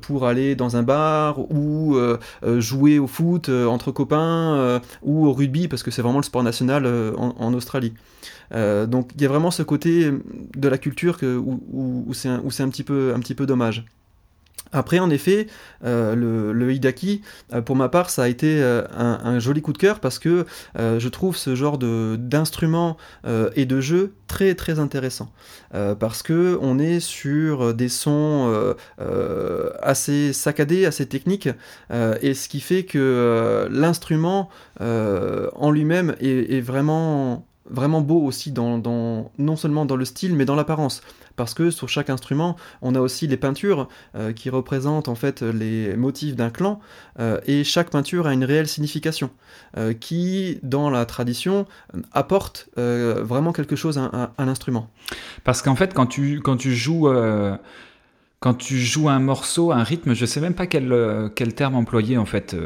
[0.00, 1.96] pour aller dans un bar ou
[2.58, 6.86] jouer au foot entre copains ou au rugby parce que c'est vraiment le sport national
[7.16, 7.92] en, Australie.
[8.52, 10.10] donc il y a vraiment ce côté
[10.56, 13.84] de la culture où, c'est un, un petit peu dommage.
[14.72, 15.46] Après, en effet,
[15.84, 17.20] euh, le, Hidaki,
[17.52, 20.46] euh, pour ma part, ça a été euh, un, joli coup de cœur parce que
[20.76, 22.96] je trouve ce genre d'instrument
[23.56, 25.30] et de jeu très très intéressant.
[25.98, 28.74] parce que on est sur des sons
[29.82, 31.48] assez saccadés, assez techniques,
[31.90, 34.48] et ce qui fait que l'instrument
[34.80, 37.44] en lui-même est, vraiment
[38.00, 41.02] beau aussi dans, non seulement dans le style mais dans l'apparence
[41.36, 45.42] parce que sur chaque instrument, on a aussi les peintures euh, qui représentent en fait
[45.42, 46.80] les motifs d'un clan,
[47.18, 49.30] euh, et chaque peinture a une réelle signification,
[49.76, 51.66] euh, qui, dans la tradition,
[52.12, 54.88] apporte vraiment quelque chose à, l'instrument.
[55.44, 57.08] Parce qu'en fait, quand tu, quand tu joues...
[58.40, 62.18] Quand tu joues un morceau, un rythme, je sais même pas quel, quel terme employer
[62.18, 62.56] en fait,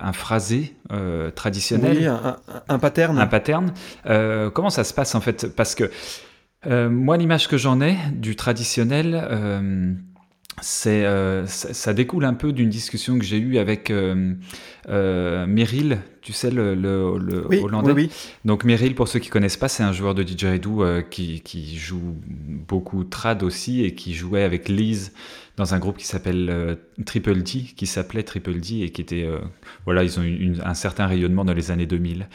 [0.00, 0.74] un phrasé
[1.34, 1.98] traditionnel.
[1.98, 2.38] Oui, un,
[2.70, 3.18] un, pattern.
[3.18, 3.70] Un pattern.
[4.54, 5.54] comment ça se passe en fait?
[5.54, 5.90] Parce que
[6.66, 9.94] euh, moi, l'image que j'en ai du traditionnel, euh,
[10.62, 11.04] c'est
[11.46, 13.92] ça, découle un peu d'une discussion que j'ai eue avec
[14.88, 17.92] Meryl, tu sais, le, le, hollandais.
[17.92, 18.10] Oui,
[18.44, 22.16] Donc Meryl, pour ceux qui connaissent pas, c'est un joueur de didgeridoo qui, qui, joue
[22.26, 25.12] beaucoup trad aussi et qui jouait avec Liz
[25.56, 26.74] dans un groupe qui s'appelle euh,
[27.04, 29.38] Triple D, qui s'appelait Triple D et qui était, euh,
[29.86, 32.28] voilà, ils ont eu un certain rayonnement dans les années 2000.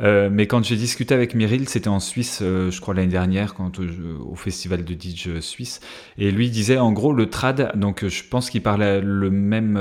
[0.00, 3.80] Euh, mais quand j'ai discuté avec Meryl, c'était en Suisse, je crois l'année dernière, quand
[3.80, 5.80] au festival de DJ suisse,
[6.18, 9.78] et lui disait en gros le trad, donc je pense qu'il parlait le même,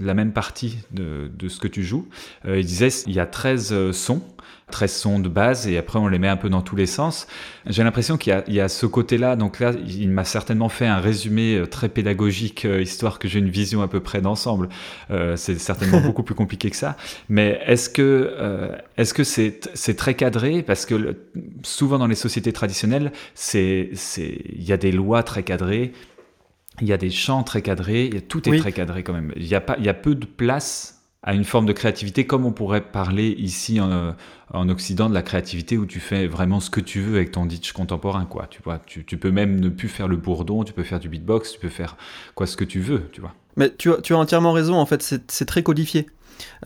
[0.00, 2.08] la même partie de, de, ce que tu joues.
[2.46, 4.22] il disait il y a 13 sons
[4.70, 7.26] 13 sons de base et après on les met un peu dans tous les sens.
[7.66, 11.56] J'ai l'impression qu'il y, a ce côté-là, donc là il m'a certainement fait un résumé
[11.56, 14.68] euh, très pédagogique, euh, histoire que j'ai une vision à peu près d'ensemble.
[15.10, 16.96] Euh, c'est certainement beaucoup plus compliqué que ça.
[17.28, 18.34] Mais est-ce que
[18.96, 20.62] est-ce que c'est c'est très cadré?
[20.62, 21.16] Parce que
[21.62, 25.92] souvent dans les sociétés traditionnelles, c'est c'est il y a des lois très cadrées.
[26.80, 29.32] Il y a des chants très cadrés, tout est très cadré quand même.
[29.36, 30.97] Il y a pas, il y a peu de place
[31.28, 34.14] à une forme de créativité, comme on pourrait parler ici en,
[34.54, 37.44] en, Occident de la créativité où tu fais vraiment ce que tu veux avec ton
[37.44, 38.46] ditch contemporain, quoi.
[38.48, 41.52] Tu vois, tu, peux même ne plus faire le bourdon, tu peux faire du beatbox,
[41.52, 41.98] tu peux faire
[42.34, 43.34] quoi ce que tu veux, tu vois.
[43.58, 46.06] Mais tu as entièrement raison, en fait, c'est très codifié.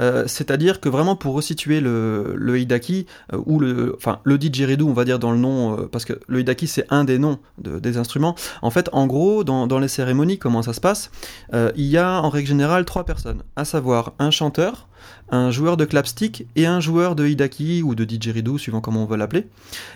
[0.00, 4.92] Euh, c'est-à-dire que vraiment pour resituer le, Hidaki, euh, ou le, enfin, le didgeridoo, on
[4.92, 7.96] va dire dans le nom, euh, parce que le Hidaki c'est un des noms des
[7.96, 8.34] instruments.
[8.62, 11.10] En fait, en gros, dans, les cérémonies, comment ça se passe
[11.52, 14.88] Il y a en règle générale trois personnes, à savoir un chanteur,
[15.30, 19.06] un joueur de clapstick et un joueur de Hidaki ou de didgeridoo, suivant comment on
[19.06, 19.48] veut l'appeler.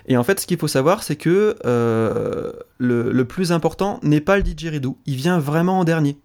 [0.07, 1.57] Et en fait, ce qu'il faut savoir, c'est que
[2.79, 6.19] le, plus important n'est pas le didgeridoo, il vient vraiment en dernier.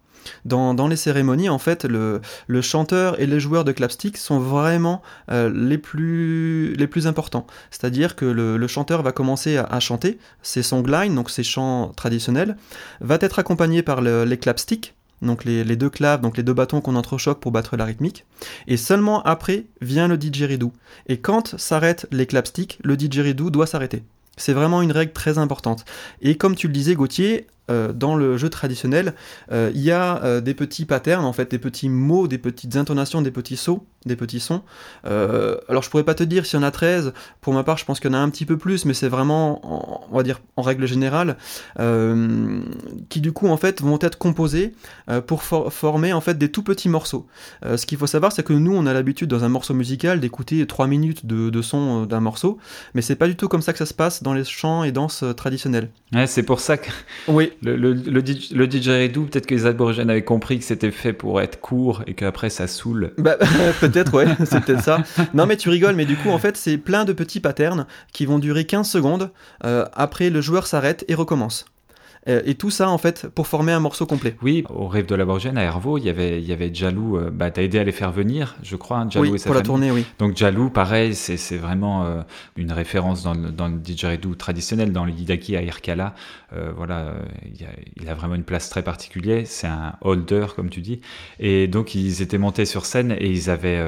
[0.44, 2.20] Dans, les cérémonies, en fait, le,
[2.60, 7.46] chanteur et les joueurs de clapstick sont vraiment euh, les, plus, importants.
[7.70, 12.56] C'est-à-dire que le, chanteur va commencer à, chanter ses songlines, donc ses chants traditionnels,
[13.00, 16.96] va être accompagné par les clapsticks, donc les, deux claves, donc les deux bâtons qu'on
[16.96, 18.26] entrechoque pour battre la rythmique.
[18.66, 20.72] Et seulement après vient le didgeridoo.
[21.06, 24.02] Et quand s'arrêtent les clapsticks, le didgeridoo doit s'arrêter.
[24.36, 25.84] C'est vraiment une règle très importante.
[26.20, 29.14] Et comme tu le disais, Gauthier, euh, dans le jeu traditionnel,
[29.52, 32.74] euh, il y a euh, des petits patterns, en fait, des petits mots, des petites
[32.74, 34.62] intonations, des petits sauts, des petits sons.
[35.04, 37.84] alors je pourrais pas te dire s'il y en a 13, pour ma part je
[37.84, 39.60] pense qu'il y en a un petit peu plus, mais c'est vraiment,
[40.10, 41.36] on va dire en règle générale,
[43.08, 44.74] qui du coup en fait vont être composés
[45.28, 47.28] pour former en fait des tout petits morceaux.
[47.62, 50.66] ce qu'il faut savoir c'est que nous on a l'habitude dans un morceau musical d'écouter
[50.66, 52.58] 3 minutes de, de son d'un morceau,
[52.94, 54.90] mais c'est pas du tout comme ça que ça se passe dans les chants et
[54.90, 55.90] danses traditionnelles.
[56.12, 56.90] Ouais, c'est pour ça que...
[57.28, 61.60] Oui le, le, le, peut-être que les aborigènes avaient compris que c'était fait pour être
[61.60, 63.12] court et qu'après ça saoule.
[63.18, 63.36] Bah,
[63.80, 65.02] peut-être, ouais, c'est peut-être ça.
[65.34, 68.26] Non, mais tu rigoles, mais du coup, en fait, c'est plein de petits patterns qui
[68.26, 69.30] vont durer 15 secondes.
[69.64, 71.66] Euh, après, le joueur s'arrête et recommence.
[72.28, 74.36] Euh, et tout ça, en fait, pour former un morceau complet.
[74.42, 77.30] Oui, au Rêve de l'aborigène, à Hervaux, il y avait, il y avait Jalou, euh,
[77.30, 79.62] bah, t'as aidé à les faire venir, je crois, hein, Jalou et sa pour la
[79.62, 80.04] tournée, oui.
[80.18, 82.22] Donc Jalou, pareil, c'est vraiment euh,
[82.56, 86.14] une référence dans le, dans le didgeridoo traditionnel, dans le yidaki à Irkala.
[86.76, 87.14] voilà,
[87.44, 87.68] il, a,
[88.00, 91.00] il, a, vraiment une place très particulière, c'est un holder, comme tu dis.
[91.40, 93.82] Et donc, ils étaient montés sur scène et ils avaient,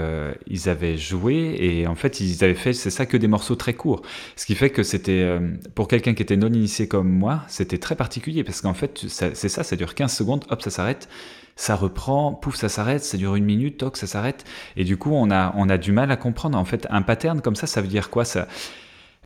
[0.48, 3.74] ils avaient joué, et en fait, ils avaient fait, c'est ça, que des morceaux très
[3.74, 4.02] courts.
[4.34, 5.38] Ce qui fait que c'était,
[5.74, 9.48] pour quelqu'un qui était non initié comme moi, c'était très particulier parce qu'en fait, c'est
[9.48, 11.08] ça, ça dure 15 secondes, hop, ça s'arrête,
[11.56, 14.44] ça reprend, pouf, ça s'arrête, ça dure une minute, toc, ça s'arrête.
[14.76, 16.58] Et du coup, on a, on a du mal à comprendre.
[16.58, 18.48] En fait, un pattern comme ça, ça veut dire quoi ça?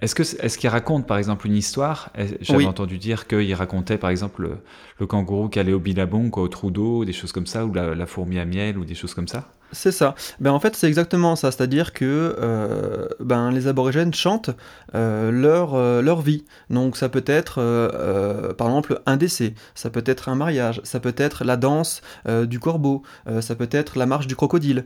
[0.01, 2.11] Est-ce que est-ce qu'il raconte par exemple une histoire?
[2.41, 4.59] J'avais entendu dire qu'il racontait par exemple
[4.99, 6.71] le, kangourou qui allait au Billabong, au trou
[7.05, 9.49] des choses comme ça, ou la, fourmi à miel, ou des choses comme ça.
[9.73, 10.15] C'est ça.
[10.41, 11.51] Ben, en fait, c'est exactement ça.
[11.51, 14.51] C'est-à-dire que euh, ben, les aborigènes chantent
[14.95, 16.45] euh, leur, euh, leur vie.
[16.71, 17.57] Donc ça peut être,
[18.57, 22.01] par exemple, un décès, ça peut être un mariage, ça peut être la danse
[22.47, 23.03] du corbeau,
[23.41, 24.85] ça peut être la marche du crocodile,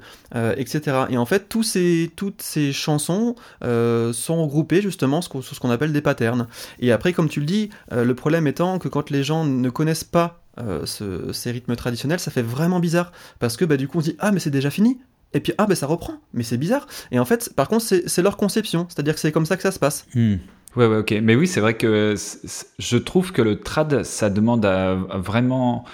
[0.56, 1.04] etc.
[1.10, 5.92] Et en fait, tous ces, toutes ces chansons sont regroupées justement sur ce qu'on appelle
[5.92, 6.46] des patterns.
[6.80, 10.01] Et après, comme tu le dis, le problème étant que quand les gens ne connaissent
[10.04, 13.12] pas euh, ces rythmes traditionnels, ça fait vraiment bizarre.
[13.38, 14.98] Parce que bah, du coup, on se dit Ah, mais c'est déjà fini
[15.34, 16.86] et puis, ah, ben ça reprend, mais c'est bizarre.
[17.10, 19.70] Et en fait, par contre, c'est leur conception, c'est-à-dire que c'est comme ça que ça
[19.70, 20.06] se passe.
[20.14, 20.36] Hmm.
[20.76, 21.14] Ouais, ouais, ok.
[21.22, 22.14] Mais oui, c'est vrai que
[22.78, 25.84] je trouve que le trad, ça demande à vraiment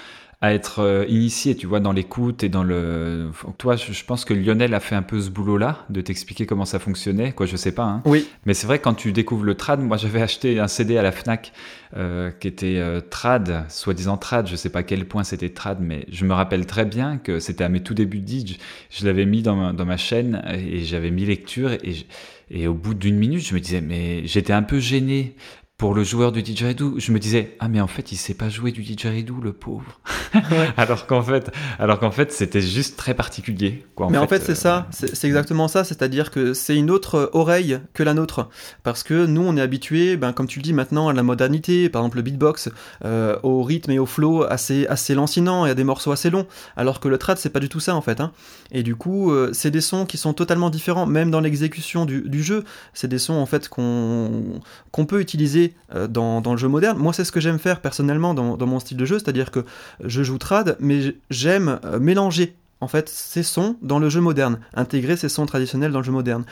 [0.41, 3.30] à être euh, initié, tu vois, dans l'écoute et dans le.
[3.59, 6.78] Toi, je pense que Lionel a fait un peu ce boulot-là, de t'expliquer comment ça
[6.78, 7.82] fonctionnait, quoi, je sais pas.
[7.82, 8.03] Hein.
[8.05, 8.28] Oui.
[8.47, 11.11] Mais c'est vrai, quand tu découvres le trad, moi j'avais acheté un CD à la
[11.11, 11.53] Fnac
[11.97, 15.78] euh, qui était euh, trad, soi-disant trad, je sais pas à quel point c'était trad,
[15.80, 18.59] mais je me rappelle très bien que c'était à mes tout débuts de DJ.
[18.91, 22.07] Je l'avais mis dans ma, dans ma chaîne et j'avais mis lecture et,
[22.51, 25.34] et au bout d'une minute, je me disais, mais j'étais un peu gêné
[25.79, 28.49] pour le joueur du didgeridoo, je me disais ah mais en fait il sait pas
[28.49, 30.01] jouer du didgeridoo le pauvre.
[30.76, 33.87] alors qu'en fait, alors qu'en fait c'était juste très particulier.
[33.95, 37.31] Quoi, mais en fait c'est ça, euh, c'est exactement ça, c'est-à-dire que c'est une autre
[37.33, 38.49] oreille que la nôtre,
[38.83, 41.89] parce que nous on est habitué, ben comme tu le dis maintenant à la modernité,
[41.89, 42.70] par exemple le beatbox,
[43.05, 46.47] euh, au rythme et au flow assez assez lancinant et à des morceaux assez longs,
[46.76, 48.20] alors que le trad c'est pas du tout ça en fait.
[48.20, 48.33] Hein.
[48.72, 52.22] Et du coup euh, c'est des sons qui sont totalement différents, même dans l'exécution du,
[52.22, 52.64] du, jeu,
[52.95, 54.61] c'est des sons en fait qu'on
[54.91, 56.99] qu'on peut utiliser euh, dans, le jeu moderne.
[56.99, 59.64] Moi, c'est ce que j'aime faire personnellement dans, mon style de jeu, c'est-à-dire que
[60.05, 64.61] je joue trad, mais j'aime euh, mélanger en fait ces sons dans le jeu moderne,
[64.75, 66.45] intégrer ces sons traditionnels dans le jeu moderne.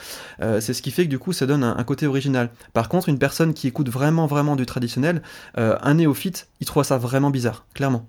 [0.43, 2.51] Euh, c'est ce qui fait que du coup ça donne un, côté original.
[2.73, 5.23] Par contre, une personne qui écoute vraiment vraiment du traditionnel,
[5.57, 8.07] un néophyte, il trouve ça vraiment bizarre, clairement.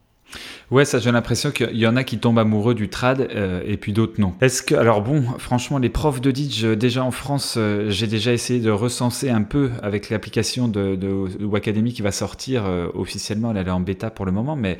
[0.70, 3.78] Ouais, ça j'ai l'impression qu'il y en a qui tombent amoureux du trad euh, et
[3.78, 4.34] puis d'autres non.
[4.42, 8.08] Est-ce que alors bon, franchement les profs de Ditch euh, déjà en France, euh, j'ai
[8.08, 13.54] déjà essayé de recenser un peu avec l'application de, de, Wacademy qui va sortir officiellement,
[13.56, 14.78] elle est en bêta pour le moment, mais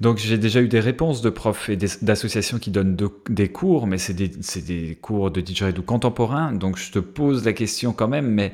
[0.00, 2.96] donc j'ai déjà eu des réponses de profs et d'associations qui donnent
[3.28, 6.52] des cours, mais c'est des, des, cours de didgeridoo contemporain.
[6.52, 8.52] Donc je te pose la question quand même, mais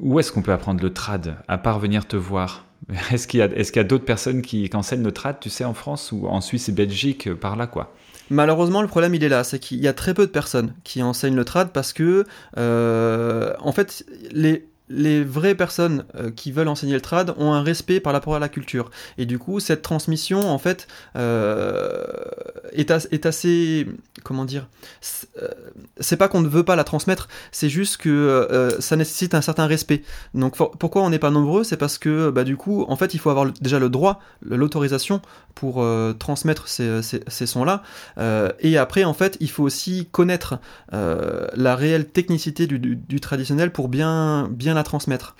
[0.00, 2.65] où est-ce qu'on peut apprendre le trad à part venir te voir?
[3.12, 5.74] est-ce qu'il y a, est a d'autres personnes qui, enseignent le trad, tu sais, en
[5.74, 7.94] France ou en Suisse et Belgique, euh, par là, quoi?
[8.30, 11.02] Malheureusement, le problème, il est là, c'est qu'il y a très peu de personnes qui
[11.02, 12.24] enseignent le trad parce que,
[12.56, 17.62] euh, en fait, les, les vraies personnes euh, qui veulent enseigner le trad ont un
[17.62, 18.90] respect par rapport à la culture.
[19.18, 22.04] Et du coup, cette transmission, en fait, euh,
[22.72, 23.86] est, assez...
[24.22, 24.68] Comment dire
[25.42, 25.48] euh,
[25.98, 29.66] C'est pas qu'on ne veut pas la transmettre, c'est juste que ça nécessite un certain
[29.66, 30.02] respect.
[30.34, 31.64] Donc pourquoi on n'est pas nombreux?
[31.64, 35.20] C'est parce que, bah, du coup, en fait, il faut avoir déjà le droit, l'autorisation
[35.54, 35.86] pour
[36.18, 37.82] transmettre ces, ces sons-là.
[38.60, 40.58] et après, en fait, il faut aussi connaître
[40.92, 45.36] la réelle technicité du, du, du traditionnel pour bien, bien transmettre.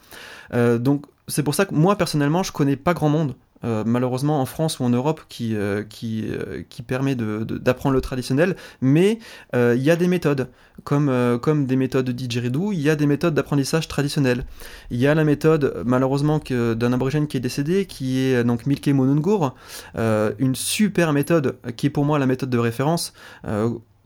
[0.55, 3.35] Euh, donc c'est pour ça que moi personnellement je connais pas grand monde
[3.65, 6.27] euh, malheureusement en France ou en Europe qui, euh, qui,
[6.69, 9.19] qui permet d'apprendre le traditionnel, mais
[9.55, 10.49] il y a des méthodes,
[10.85, 14.45] comme, comme des méthodes de didgeridoo, il y a des méthodes d'apprentissage traditionnel.
[14.91, 18.89] Il y a la méthode malheureusement d'un aborigène qui est décédé, qui est donc Milke
[18.89, 19.55] Monungur,
[19.97, 23.15] une super méthode qui est pour moi la méthode de référence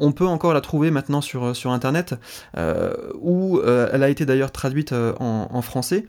[0.01, 2.15] on peut encore la trouver maintenant sur, euh, Internet,
[2.57, 6.07] euh, où euh, elle a été d'ailleurs traduite en, français.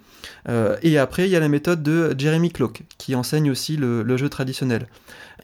[0.47, 4.29] Et après, il y a la méthode de Jeremy Cloak, qui enseigne aussi le jeu
[4.29, 4.87] traditionnel.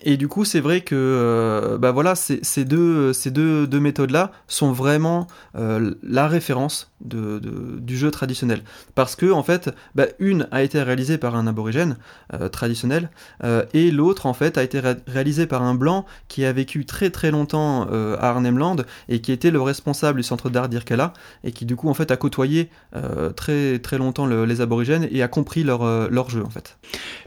[0.03, 4.31] Et du coup, c'est vrai que euh, bah voilà, ces, deux, ces deux, deux méthodes-là
[4.47, 7.39] sont vraiment euh, la référence de,
[7.79, 8.61] du jeu traditionnel.
[8.95, 11.97] Parce que, en fait, bah, une a été réalisée par un aborigène
[12.33, 13.09] euh, traditionnel,
[13.73, 17.31] et l'autre, en fait, a été réalisée par un blanc qui a vécu très très
[17.31, 18.57] longtemps à Arnhem
[19.09, 22.11] et qui était le responsable du centre d'art d'Irkala, et qui, du coup, en fait,
[22.11, 22.69] a côtoyé
[23.35, 26.77] très très longtemps les aborigènes et a compris leur, leur jeu, en fait.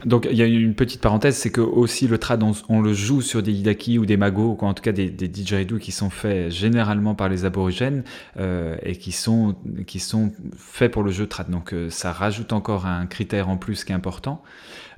[0.05, 3.21] Donc, il y a une petite parenthèse, c'est que aussi le trad, on le joue
[3.21, 5.27] sur des Hidaki ou des Mago, ou en tout cas des, des
[5.79, 8.03] qui sont faits généralement par les aborigènes
[8.37, 9.55] euh, et qui sont,
[9.85, 11.49] qui sont faits pour le jeu trad.
[11.49, 14.41] Donc euh, ça rajoute encore un critère en plus qui est important.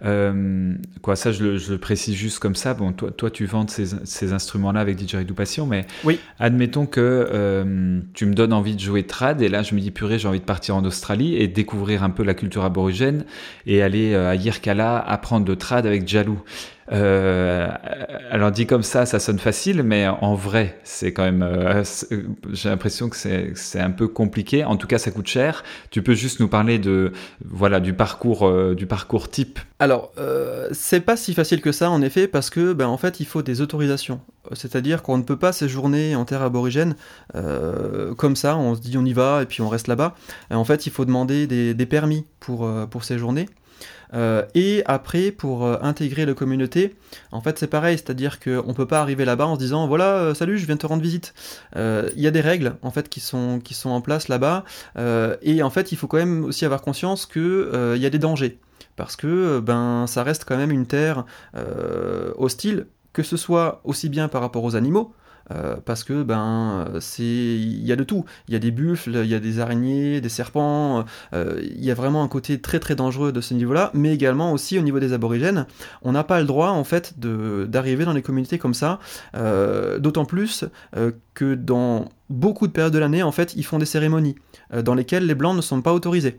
[0.06, 2.74] Euh, quoi, ça, je le, précise juste comme ça.
[2.74, 6.20] Bon, toi, toi tu vends ces, ces instruments-là avec Didgeridoo Passion, mais oui.
[6.40, 10.20] admettons que tu me donnes envie de jouer trad, et là, je me dis, purée,
[10.20, 13.26] j'ai envie de partir en Australie et découvrir un peu la culture aborigène
[13.66, 16.42] et aller à Yirkala apprendre de trad avec Jalou.
[16.92, 17.70] Euh,
[18.30, 21.44] alors dit comme ça, ça sonne facile, mais en vrai, c'est quand même.
[21.44, 21.84] Euh,
[22.52, 24.64] j'ai l'impression que c'est un peu compliqué.
[24.66, 25.64] En tout cas, ça coûte cher.
[25.92, 27.14] Tu peux juste nous parler de
[27.46, 29.60] voilà du parcours euh, du parcours type.
[29.80, 30.12] Alors,
[30.72, 33.42] c'est pas si facile que ça en effet, parce que ben en fait, il faut
[33.42, 34.22] des autorisations.
[34.54, 36.96] C'est-à-dire qu'on ne peut pas séjourner en terre aborigène
[38.18, 38.58] comme ça.
[38.58, 40.16] On se dit on y va et puis on reste là-bas.
[40.52, 43.48] En fait, il faut demander des, permis pour pour séjourner.
[44.14, 46.96] Euh, et après, pour euh, intégrer la communauté,
[47.32, 50.16] en fait, c'est pareil, c'est-à-dire qu'on ne peut pas arriver là-bas en se disant voilà,
[50.16, 51.34] euh, salut, je viens te rendre visite.
[51.76, 54.64] Il y a des règles en fait qui sont, en place là-bas,
[55.42, 58.60] et en fait, il faut quand même aussi avoir conscience qu'il y a des dangers.
[58.96, 61.26] Parce que ben, ça reste quand même une terre
[62.38, 65.14] hostile, que ce soit aussi bien par rapport aux animaux,
[65.52, 68.26] euh, parce que ben c'est il y a de tout.
[68.48, 71.92] Il y a des buffles il y a des araignées des serpents euh, il y
[71.92, 74.82] a vraiment un côté très très dangereux de ce niveau là mais également aussi au
[74.82, 75.66] niveau des aborigènes
[76.02, 79.00] on n'a pas le droit en fait d'arriver dans les communautés comme ça.
[79.36, 80.66] Euh, d'autant plus
[81.34, 84.36] que dans beaucoup de périodes de l'année en fait ils font des cérémonies
[84.84, 86.38] dans lesquelles les blancs ne sont pas autorisés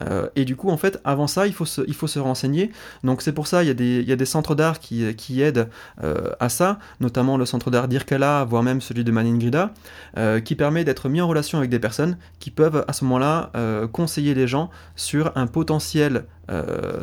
[0.00, 2.70] Euh, et du coup, en fait, avant ça, il faut se, renseigner.
[3.04, 5.68] Donc c'est pour ça, il y a des, centres d'art qui, qui aident
[6.02, 9.72] euh, à ça, notamment le centre d'art d'Irkala, voire même celui de Maningrida,
[10.16, 13.50] euh, qui permet d'être mis en relation avec des personnes qui peuvent à ce moment-là
[13.92, 16.24] conseiller les gens sur un potentiel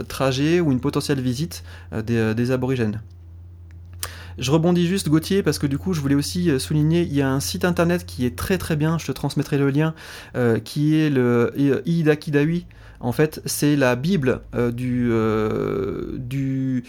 [0.07, 3.01] trajet ou une potentielle visite des aborigènes.
[4.37, 7.21] Je rebondis juste Gauthier parce que du coup je voulais aussi euh, souligner, il y
[7.21, 9.93] a un site internet qui est très très bien, je te transmettrai le lien,
[10.35, 11.53] euh, qui est le
[11.85, 12.65] Iidakidawi.
[13.01, 15.09] En fait, c'est la Bible euh, du,
[16.19, 16.83] du,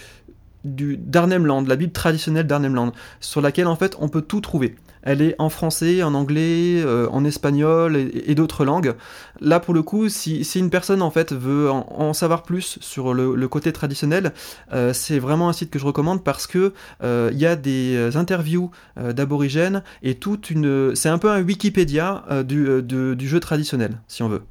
[0.65, 4.75] du d'Arnhem la Bible traditionnelle d'Arnhem sur laquelle en fait on peut tout trouver.
[5.03, 8.95] Elle est en français, en anglais, euh, en espagnol et, d'autres langues.
[9.41, 13.49] Là, pour le coup, si, une personne en fait veut en, savoir plus sur le,
[13.49, 14.33] côté traditionnel,
[14.73, 16.73] euh, c'est vraiment un site que je recommande parce que
[17.03, 22.25] euh, il y a des interviews d'aborigènes et toute une, c'est un peu un Wikipédia
[22.45, 24.43] du jeu traditionnel, si on veut.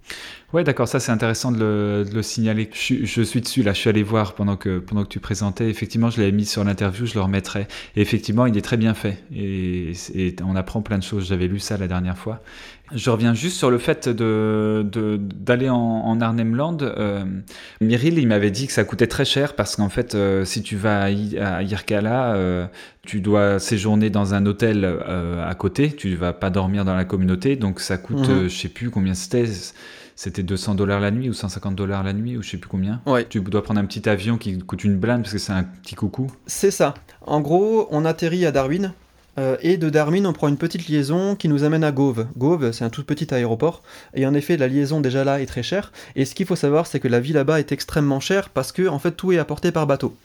[0.51, 2.69] Ouais, d'accord, ça c'est intéressant de le, signaler.
[2.73, 5.69] Je, suis dessus, là, je suis allé voir pendant que, pendant que tu présentais.
[5.69, 7.67] Effectivement, je l'avais mis sur l'interview, je le remettrai.
[7.95, 9.23] Et effectivement, il est très bien fait.
[9.35, 9.93] Et,
[10.43, 11.27] on apprend plein de choses.
[11.27, 12.41] J'avais lu ça la dernière fois.
[12.91, 14.83] Je reviens juste sur le fait de,
[15.19, 17.23] d'aller en, en Arnhem Euh,
[17.79, 20.75] Myril, il m'avait dit que ça coûtait très cher parce qu'en fait, euh, si tu
[20.75, 22.65] vas à, à Yirkala, euh,
[23.05, 25.91] tu dois séjourner dans un hôtel euh, à côté.
[25.91, 27.55] Tu vas pas dormir dans la communauté.
[27.55, 28.47] Donc ça coûte, mhm.
[28.47, 29.45] je sais plus combien c'était
[30.19, 33.01] c'était 200 dollars la nuit ou 150 dollars la nuit ou je sais plus combien.
[33.05, 33.25] Ouais.
[33.29, 35.95] Tu dois prendre un petit avion qui coûte une blinde parce que c'est un petit
[35.95, 36.29] coucou.
[36.45, 36.93] C'est ça.
[37.21, 38.91] En gros, on atterrit à Darwin
[39.39, 42.27] euh, et de Darwin, on prend une petite liaison qui nous amène à Gove.
[42.37, 43.81] Gove, c'est un tout petit aéroport.
[44.13, 45.91] Et en effet, la liaison déjà là est très chère.
[46.15, 48.87] Et ce qu'il faut savoir, c'est que la vie là-bas est extrêmement chère parce que
[48.87, 50.15] en fait tout est apporté par bateau.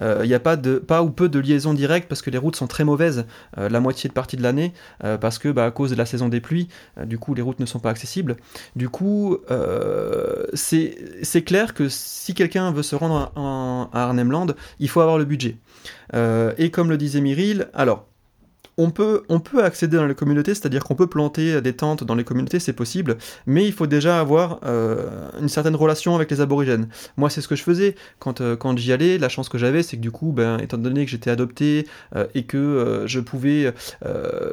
[0.00, 2.38] Il euh, n'y a pas, de, pas ou peu de liaisons directes parce que les
[2.38, 3.26] routes sont très mauvaises
[3.58, 4.72] euh, la moitié de partie de l'année
[5.20, 6.68] parce que bah, à cause de la saison des pluies,
[7.04, 8.36] du coup les routes ne sont pas accessibles.
[8.76, 9.38] Du coup,
[10.54, 14.30] c'est clair que si quelqu'un veut se rendre à, Arnhem
[14.78, 15.56] il faut avoir le budget.
[16.14, 18.09] et comme le disait Myril, alors
[18.76, 19.22] on peut,
[19.62, 23.16] accéder dans les communautés, c'est-à-dire qu'on peut planter des tentes dans les communautés, c'est possible,
[23.46, 26.88] mais il faut déjà avoir euh, une certaine relation avec les aborigènes.
[27.16, 29.18] Moi, c'est ce que je faisais quand, euh, j'y allais.
[29.18, 32.26] La chance que j'avais, c'est que du coup, ben, étant donné que j'étais adopté euh,
[32.34, 33.72] et que je pouvais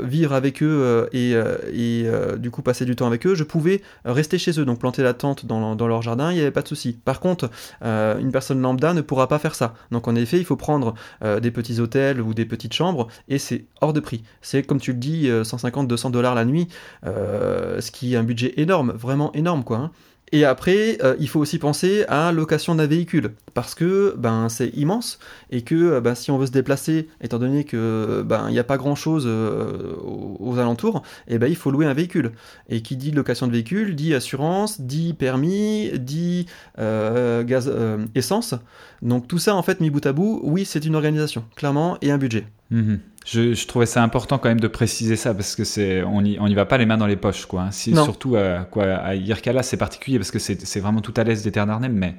[0.02, 2.06] vivre avec eux et, et
[2.38, 5.14] du coup passer du temps avec eux, je pouvais rester chez eux, donc planter la
[5.14, 6.98] tente dans, dans leur jardin, il n'y avait pas de souci.
[7.06, 7.50] Par contre,
[7.82, 9.76] une personne lambda ne pourra pas faire ça.
[9.92, 13.66] Donc en effet, il faut prendre des petits hôtels ou des petites chambres et c'est
[13.82, 14.00] hors de
[14.42, 16.68] C'est comme tu le dis, 150-200 euh, dollars la nuit,
[17.06, 19.78] euh, ce qui est un budget énorme, vraiment énorme quoi.
[19.78, 19.92] Hein.
[20.34, 24.68] Et après, euh, il faut aussi penser à location d'un véhicule, parce que ben, c'est
[24.76, 25.20] immense,
[25.52, 28.66] et que ben, si on veut se déplacer, étant donné que ben, il n'y a
[28.66, 32.34] pas grand-chose aux, alentours, et eh ben, il faut louer un véhicule.
[32.68, 36.48] Et qui dit location de véhicule, dit assurance, dit permis, dit
[36.78, 37.72] gaz,
[38.14, 38.54] essence.
[39.02, 42.12] Donc tout ça, en fait, mis bout à bout, oui, c'est une organisation, clairement, et
[42.12, 42.48] un budget.
[42.70, 43.00] Mhm.
[43.30, 46.48] Je, trouvais ça important quand même de préciser ça parce que c'est on y, on
[46.48, 47.64] y va pas les mains dans les poches quoi.
[47.64, 47.72] Hein.
[47.72, 51.68] Surtout à, quoi, à c'est particulier parce que c'est vraiment tout à l'aise des terres
[51.68, 52.16] d'Arnhem mais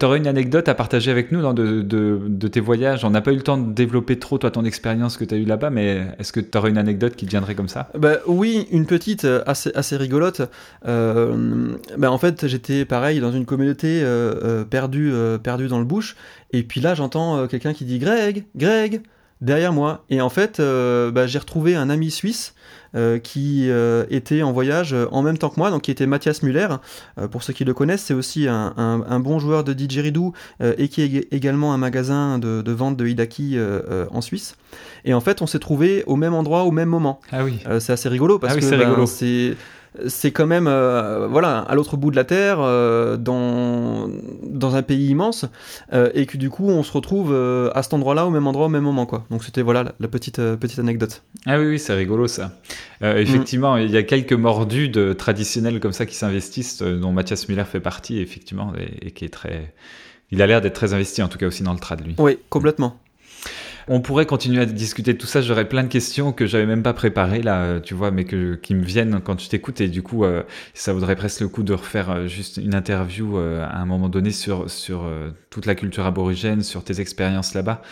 [0.00, 3.04] tu aurais une anecdote à partager avec nous dans de, de, tes voyages?
[3.04, 5.36] On n'a pas eu le temps de développer trop toi ton expérience que tu as
[5.36, 7.90] eue là-bas, mais est-ce que tu aurais une anecdote qui te viendrait comme ça?
[7.98, 10.40] Bah, Oui, une petite euh, assez, assez rigolote.
[10.86, 16.16] Euh, bah, en fait, j'étais pareil dans une communauté euh, perdue, perdue dans le bush,
[16.52, 19.02] et puis là j'entends quelqu'un qui dit Greg, Greg
[19.40, 20.04] derrière moi.
[20.10, 22.54] Et en fait, euh, bah, j'ai retrouvé un ami suisse
[22.94, 26.42] euh, qui euh, était en voyage en même temps que moi, donc qui était Mathias
[26.42, 26.68] Muller.
[27.30, 31.28] pour ceux qui le connaissent, c'est aussi un, bon joueur de didgeridoo et qui est
[31.32, 33.58] également un magasin de, vente de Hidaki
[34.10, 34.56] en Suisse.
[35.04, 37.20] Et en fait, on s'est trouvé au même endroit au même moment.
[37.32, 37.58] Ah oui.
[37.80, 39.06] c'est assez rigolo parce ah que ben,
[40.06, 44.08] c'est quand même euh, voilà à l'autre bout de la terre euh, dans
[44.42, 45.46] dans un pays immense
[45.92, 47.34] euh, et que du coup on se retrouve
[47.74, 49.26] à cet endroit-là au même endroit au même moment quoi.
[49.30, 51.22] Donc c'était voilà la, petite petite anecdote.
[51.46, 52.52] Ah oui oui c'est rigolo ça.
[53.02, 57.64] Effectivement il y a quelques mordus de traditionnels comme ça qui s'investissent dont Mathias Müller
[57.64, 59.74] fait partie effectivement et, et qui est très
[60.30, 62.14] il a l'air d'être très investi en tout cas aussi dans le trad lui.
[62.18, 62.96] Oui complètement
[63.88, 65.40] on pourrait continuer à discuter de tout ça.
[65.40, 68.74] J'aurais plein de questions que j'avais même pas préparées là, tu vois, mais que, qui
[68.74, 69.80] me viennent quand tu t'écoutes.
[69.80, 70.42] Et du coup, euh,
[70.74, 74.08] ça vaudrait presque le coup de refaire euh, juste une interview euh, à un moment
[74.08, 75.04] donné sur, sur
[75.50, 77.82] toute la culture aborigène, sur tes expériences là-bas.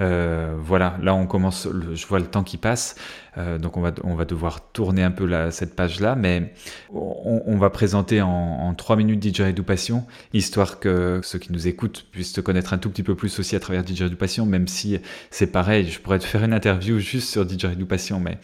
[0.00, 2.96] Euh, voilà, là on commence, je vois le temps qui passe,
[3.38, 6.52] euh, donc on va, on va devoir tourner un peu la, cette page-là, mais
[6.92, 12.06] on, va présenter en, en 3 minutes DJ Passion, histoire que ceux qui nous écoutent
[12.10, 14.98] puissent te connaître un tout petit peu plus aussi à travers DJ Passion, même si
[15.30, 18.38] c'est pareil, je pourrais te faire une interview juste sur DJ Passion, mais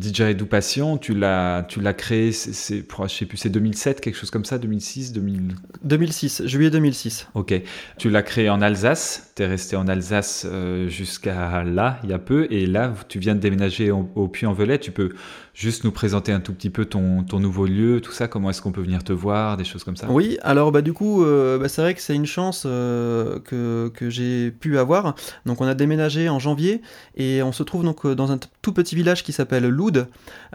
[0.00, 4.30] DJ Passion, tu l'as, tu l'as créé, c'est, je sais plus, c'est 2007, quelque chose
[4.30, 5.56] comme ça, 2006, 2000...
[5.82, 7.28] 2006, juillet 2006.
[7.34, 7.60] Ok,
[7.96, 10.46] tu l'as créé en Alsace, tu es resté en Alsace.
[10.48, 14.78] Euh, jusqu'à là, il y a peu, et là, tu viens de déménager au, Puy-en-Velay,
[14.78, 15.10] tu peux
[15.54, 18.62] juste nous présenter un tout petit peu ton, ton nouveau lieu, tout ça, comment est-ce
[18.62, 20.06] qu'on peut venir te voir, des choses comme ça?
[20.08, 23.90] Oui, alors bah, du coup, euh, bah, c'est vrai que c'est une chance euh, que,
[23.94, 25.14] que j'ai pu avoir.
[25.46, 26.82] Donc on a déménagé en janvier
[27.16, 30.06] et on se trouve donc dans un tout petit village qui s'appelle Loud.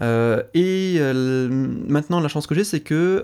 [0.01, 0.99] et
[1.87, 3.23] maintenant, la chance que j'ai, c'est que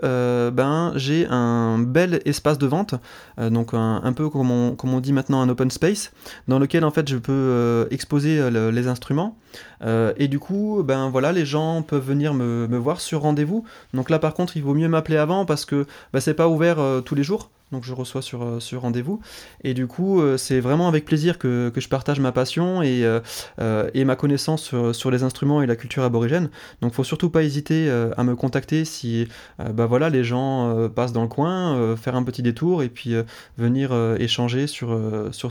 [0.52, 2.96] ben, j'ai un bel espace de vente,
[3.38, 6.12] donc un, peu comme on, dit maintenant un open space,
[6.48, 9.38] dans lequel en fait je peux exposer les instruments.
[9.84, 13.66] et du coup, ben voilà, les gens peuvent venir me, voir sur rendez-vous.
[13.94, 16.80] Donc là, par contre, il vaut mieux m'appeler avant parce que bah, c'est pas ouvert
[16.80, 19.20] euh, tous les jours donc je reçois sur, euh, sur rendez-vous.
[19.64, 24.06] Et du coup, euh, c'est vraiment avec plaisir que, je partage ma passion et, euh,
[24.06, 26.50] ma connaissance sur, les instruments et la culture aborigène.
[26.82, 29.28] Donc faut surtout pas hésiter à me contacter si
[29.74, 33.14] bah voilà, les gens passent dans le coin, faire un petit détour et puis
[33.58, 35.00] venir échanger sur,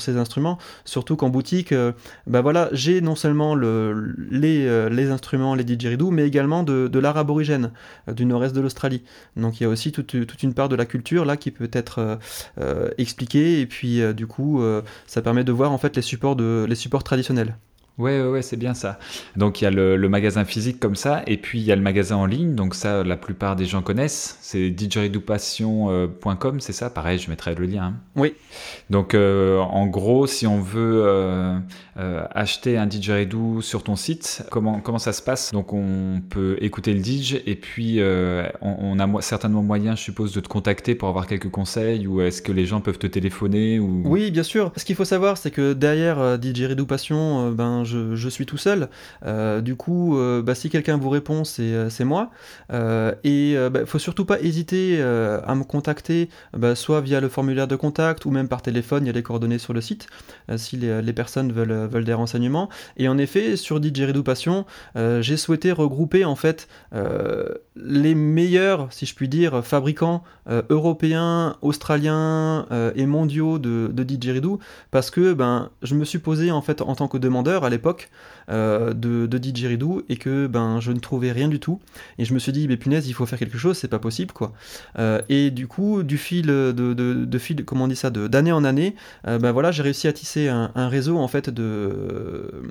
[0.00, 0.58] ces instruments.
[0.84, 1.72] Surtout qu'en boutique,
[2.26, 7.16] bah voilà, j'ai non seulement le, les, instruments, les didgeridoo, mais également de, de l'art
[7.16, 7.70] aborigène
[8.08, 9.02] du nord-est de l'Australie.
[9.36, 11.70] Donc il y a aussi toute, toute une part de la culture là qui peut
[11.72, 12.16] être euh,
[12.60, 14.62] euh, expliquer et puis euh, du coup
[15.06, 17.56] ça permet de voir en fait les supports de les supports traditionnels.
[17.98, 18.98] Ouais, ouais, c'est bien ça.
[19.36, 21.82] Donc il y a le, magasin physique comme ça, et puis il y a le
[21.82, 22.54] magasin en ligne.
[22.54, 24.38] Donc ça, la plupart des gens connaissent.
[24.40, 26.90] C'est didgeridopassion.com, c'est ça?
[26.90, 27.84] Pareil, je mettrai le lien.
[27.84, 27.94] Hein.
[28.16, 28.34] Oui.
[28.90, 31.02] Donc en gros, si on veut
[31.98, 35.50] euh, acheter un didgeridoo sur ton site, comment, comment ça se passe?
[35.50, 40.32] Donc on peut écouter le didge et puis euh, on, a certainement moyen, je suppose,
[40.32, 43.80] de te contacter pour avoir quelques conseils ou est-ce que les gens peuvent te téléphoner
[43.80, 44.02] ou...
[44.04, 44.70] Oui, bien sûr.
[44.76, 48.88] Ce qu'il faut savoir, c'est que derrière euh, Didgeridoo Passion, ben, je, suis tout seul.
[49.62, 52.30] du coup, bah, si quelqu'un vous répond, c'est moi.
[52.72, 57.68] et il bah, faut surtout pas hésiter à me contacter, bah, soit via le formulaire
[57.68, 60.06] de contact ou même par téléphone, il y a les coordonnées sur le site,
[60.56, 62.68] si les, personnes veulent des renseignements.
[62.96, 64.66] Et en effet, sur Didgeridoo Passion,
[64.96, 70.62] euh, j'ai souhaité regrouper en fait euh, les meilleurs, si je puis dire, fabricants euh,
[70.70, 74.58] européens, australiens et mondiaux de, de didgeridoo,
[74.90, 78.10] parce que ben, je me suis posé en fait en tant que demandeur à l'époque
[78.48, 78.92] de,
[79.26, 81.80] de didgeridoo et que ben, je ne trouvais rien du tout.
[82.18, 84.32] Et je me suis dit, mais punaise, il faut faire quelque chose, c'est pas possible
[84.32, 84.52] quoi.
[85.28, 88.94] et du coup, du fil de, de, fil, comment on dit ça, d'année en année,
[89.24, 92.62] ben voilà, j'ai réussi à tisser un, réseau en fait de euh,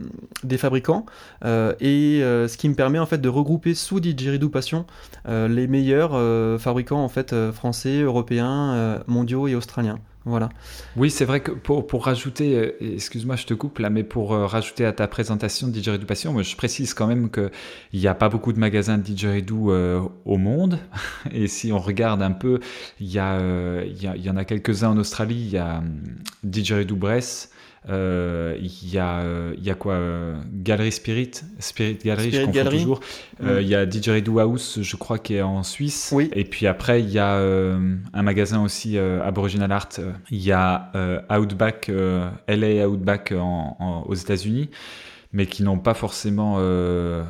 [0.44, 1.06] des fabricants
[1.46, 4.86] euh, et euh, ce qui me permet en fait de regrouper sous Didgeridoo Passion
[5.28, 6.12] les meilleurs
[6.60, 10.00] fabricants en fait français, européens, mondiaux et australiens.
[10.28, 10.50] Voilà.
[10.98, 14.86] Oui, c'est vrai que pour, pour rajouter, excuse-moi, je te coupe là, mais pour rajouter
[14.86, 17.50] à ta présentation de Didgeridoo Passion, je précise quand même qu'il
[17.94, 19.72] n'y a pas beaucoup de magasins de Didgeridoo
[20.26, 20.80] au monde.
[21.32, 22.60] Et si on regarde un peu,
[23.00, 23.40] il y, a,
[23.86, 25.44] il y, y, en a quelques-uns en Australie.
[25.48, 26.02] Il y a hum,
[26.44, 27.50] Didgeridoo Bress,
[27.90, 32.70] euh, il y, a, euh, y a quoi euh, Galerie Spirit Spirit Gallery, je comprends
[32.70, 33.00] toujours.
[33.40, 33.50] Mm.
[33.62, 36.12] Il y a Didgeridoo House, je crois, qui est en Suisse.
[36.14, 36.30] Oui.
[36.34, 39.90] Et puis après, il y a un magasin aussi Aboriginal Art.
[40.32, 40.92] Il y a
[41.32, 41.92] Outback,
[42.48, 44.70] LA Outback aux États-Unis
[45.34, 46.56] mais qui n'ont pas forcément.
[46.60, 47.24] Euh,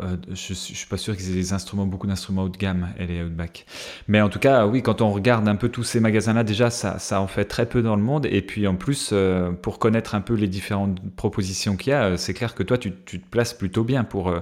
[0.00, 2.88] euh, je, je suis pas sûr qu'ils aient des instruments, beaucoup d'instruments haut de gamme,
[2.98, 3.66] elle est Outback.
[4.08, 7.20] Mais en tout cas, oui, quand on regarde un peu tous ces magasins-là, déjà, ça,
[7.20, 8.26] en fait très peu dans le monde.
[8.26, 12.16] Et puis en plus, euh, pour connaître un peu les différentes propositions qu'il y a,
[12.16, 14.32] c'est clair que toi, tu, te places plutôt bien pour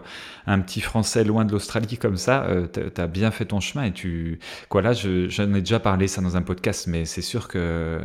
[0.46, 2.46] un petit Français loin de l'Australie comme ça.
[2.72, 4.38] tu as bien fait ton chemin et tu.
[4.68, 8.00] Quoi là, j'en ai déjà parlé ça dans un podcast, mais c'est sûr que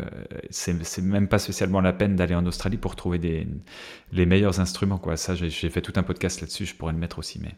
[0.50, 3.48] c'est même pas spécialement la peine d'aller en Australie pour trouver
[4.12, 5.18] les meilleurs instruments quoi.
[5.18, 7.56] Ça, j'ai fait tout un podcast là-dessus, je pourrais le mettre aussi, mais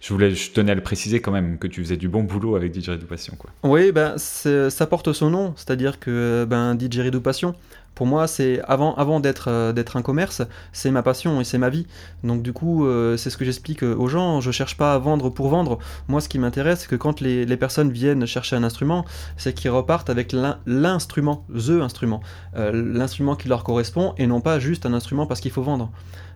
[0.00, 2.56] je voulais, je tenais à le préciser quand même que tu faisais du bon boulot
[2.56, 3.50] avec Didgeridoo Passion, quoi.
[3.62, 7.54] Oui, ben ça porte son nom, c'est-à-dire que ben Didgeridoo Passion,
[7.94, 11.58] Pour moi, c'est avant, avant d'être euh, d'être un commerce, c'est ma passion et c'est
[11.58, 11.86] ma vie.
[12.24, 14.40] Donc du coup, euh, c'est ce que j'explique aux gens.
[14.40, 15.78] Je cherche pas à vendre pour vendre.
[16.08, 19.04] Moi, ce qui m'intéresse, c'est que quand les, les, personnes viennent chercher un instrument,
[19.36, 20.34] c'est qu'ils repartent avec
[20.66, 22.20] l'instrument, the instrument,
[22.54, 25.90] l'instrument qui leur correspond et non pas juste un instrument parce qu'il faut vendre.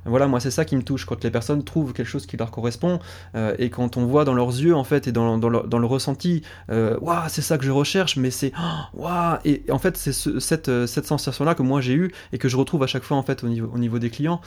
[0.07, 2.51] Voilà, moi c'est ça qui me touche, quand les personnes trouvent quelque chose qui leur
[2.51, 3.01] correspond,
[3.35, 6.43] euh, et quand on voit dans leurs yeux, en fait, et dans, dans, le, ressenti,
[6.71, 8.53] euh, waouh, c'est ça que je recherche, mais c'est,
[8.95, 12.49] waouh, et en fait c'est cette, euh, cette sensation-là que moi j'ai eue, et que
[12.49, 14.41] je retrouve à chaque fois, en fait, au niveau, au niveau des clients,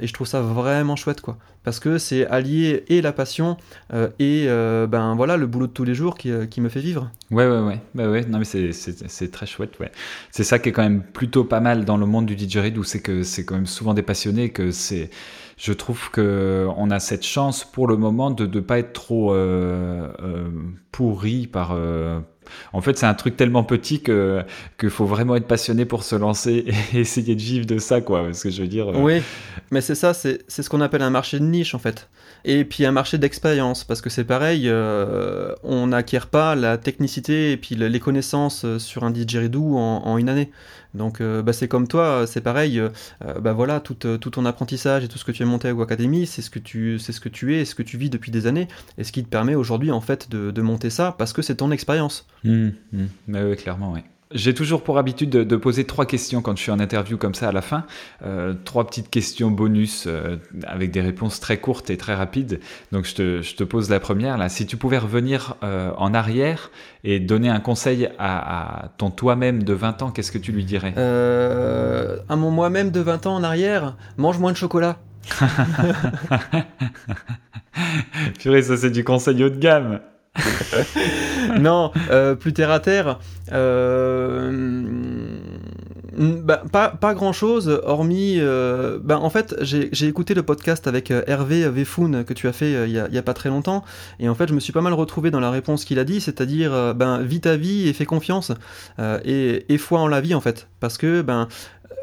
[0.00, 3.56] et je trouve ça vraiment chouette, quoi, parce que c'est allier et la passion,
[4.18, 7.10] et ben voilà, le boulot de tous les jours qui, qui me fait vivre.
[7.30, 9.90] Ouais, ouais, ouais, bah ouais, non mais c'est très chouette, ouais.
[10.30, 13.00] C'est ça qui est quand même plutôt pas mal dans le monde du didgeridoo, c'est
[13.00, 15.10] que c'est quand même souvent des passionnés, que c'est
[15.56, 19.32] je trouve que on a cette chance pour le moment de ne pas être trop
[19.32, 20.48] euh, euh,
[20.90, 21.76] pourri par.
[22.46, 24.42] Euh, en fait, c'est un truc tellement petit que
[24.78, 26.64] qu'il faut vraiment être passionné pour se lancer
[26.94, 28.24] et essayer de vivre de ça, quoi.
[28.24, 28.88] Parce que je veux dire.
[28.88, 29.22] Oui,
[29.70, 32.08] mais c'est ça, c'est ce qu'on appelle un marché de niche, en fait.
[32.44, 34.70] Et puis un marché d'expérience, parce que c'est pareil,
[35.62, 40.28] on n'acquiert pas la technicité et puis les connaissances sur un didgeridoo en, en une
[40.28, 40.50] année.
[40.94, 42.78] Donc euh, bah, c'est comme toi, c'est pareil.
[42.78, 42.88] Euh,
[43.40, 46.26] bah voilà, tout, tout, ton apprentissage et tout ce que tu as monté à Academy,
[46.26, 48.30] c'est ce que tu c'est ce que tu es, et ce que tu vis depuis
[48.30, 51.32] des années, et ce qui te permet aujourd'hui en fait de, de monter ça parce
[51.32, 52.26] que c'est ton expérience.
[52.44, 53.04] Mmh, mmh.
[53.28, 54.00] Bah oui, clairement, oui.
[54.34, 57.50] J'ai toujours pour habitude de, poser trois questions quand je suis en interview comme ça
[57.50, 57.84] à la fin.
[58.26, 62.58] Euh, trois petites questions bonus euh, avec des réponses très courtes et très rapides.
[62.90, 64.36] Donc je te, je te pose la première.
[64.36, 64.48] Là.
[64.48, 66.72] Si tu pouvais revenir euh, en arrière
[67.04, 70.94] et donner un conseil à, ton toi-même de 20 ans, qu'est-ce que tu lui dirais?
[70.96, 74.98] À mon moi-même de 20 ans en arrière, mange moins de chocolat.
[78.40, 80.00] Purée, ça c'est du conseil haut de gamme.
[81.60, 83.18] non, euh, plus terre à terre.
[83.52, 85.38] Euh,
[86.16, 88.36] bah, pas, pas grand chose, hormis.
[88.38, 92.88] Euh, bah, en fait, j'ai écouté le podcast avec Hervé Vefoun que tu as fait
[92.88, 93.84] il y a, pas très longtemps,
[94.18, 96.20] et en fait, je me suis pas mal retrouvé dans la réponse qu'il a dit,
[96.20, 98.52] c'est-à-dire, ben, vis ta vie et fais confiance,
[99.24, 100.68] et, et foi en la vie, en fait.
[100.80, 101.48] Parce que, ben,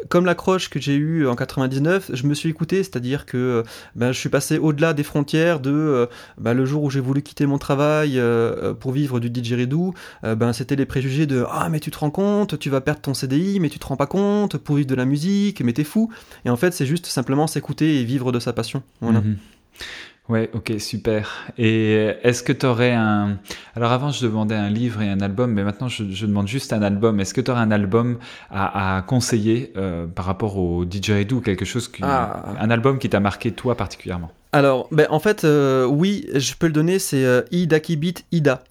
[0.09, 3.63] comme l'accroche que j'ai eue en 99, je me suis écouté, c'est-à-dire que
[3.95, 6.05] ben, je suis passé au-delà des frontières de euh,
[6.37, 9.93] ben, le jour où j'ai voulu quitter mon travail euh, pour vivre du didgeridoo,
[10.23, 13.01] euh, ben, c'était les préjugés de ah mais tu te rends compte, tu vas perdre
[13.01, 15.83] ton CDI, mais tu te rends pas compte, pour vivre de la musique, mais t'es
[15.83, 16.11] fou.
[16.45, 18.83] Et en fait, c'est juste simplement s'écouter et vivre de sa passion.
[19.01, 19.37] Mhm.
[20.31, 21.51] Ouais, ok, super.
[21.57, 21.91] Et
[22.23, 23.37] est-ce que tu aurais un...
[23.75, 26.81] Alors avant, je demandais un livre et un album, mais maintenant, je, demande juste un
[26.81, 27.19] album.
[27.19, 28.17] Est-ce que tu aurais un album
[28.49, 32.01] à, conseiller euh, par rapport au didgeridoo, quelque chose qui...
[32.05, 32.45] Ah.
[32.61, 34.31] Un album qui t'a marqué, toi, particulièrement?
[34.53, 38.63] Alors, ben, en fait, euh, oui, je peux le donner, c'est euh, Ida Kibit Ida.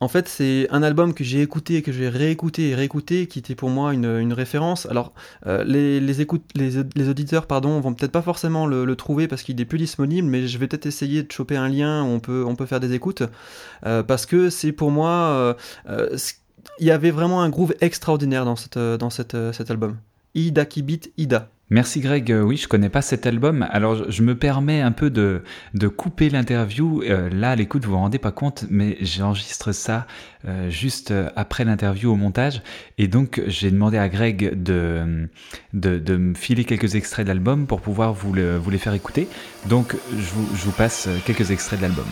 [0.00, 3.56] En fait, c'est un album que j'ai écouté, que j'ai réécouté et réécouté, qui était
[3.56, 4.86] pour moi une, référence.
[4.86, 5.12] Alors,
[5.46, 9.64] euh, les, les, les, auditeurs pardon, vont peut-être pas forcément le, trouver parce qu'il est
[9.64, 12.54] plus disponible, mais je vais peut-être essayer de choper un lien où on peut, on
[12.54, 13.24] peut faire des écoutes,
[13.86, 15.56] euh, parce que c'est pour moi...
[15.88, 16.16] Euh,
[16.80, 19.96] il y avait vraiment un groove extraordinaire dans, cette, dans cette, cet album.
[20.34, 21.48] Ida Kibit Ida.
[21.70, 25.10] Merci Greg, euh, oui je connais pas cet album, alors je me permets un peu
[25.10, 25.42] de,
[25.74, 30.06] de couper l'interview, euh, là à l'écoute vous vous rendez pas compte, mais j'enregistre ça
[30.46, 32.62] euh, juste après l'interview au montage,
[32.96, 35.28] et donc j'ai demandé à Greg de,
[35.74, 39.28] de, me filer quelques extraits de l'album pour pouvoir vous les faire écouter,
[39.66, 42.06] donc je vous, je vous passe quelques extraits de l'album.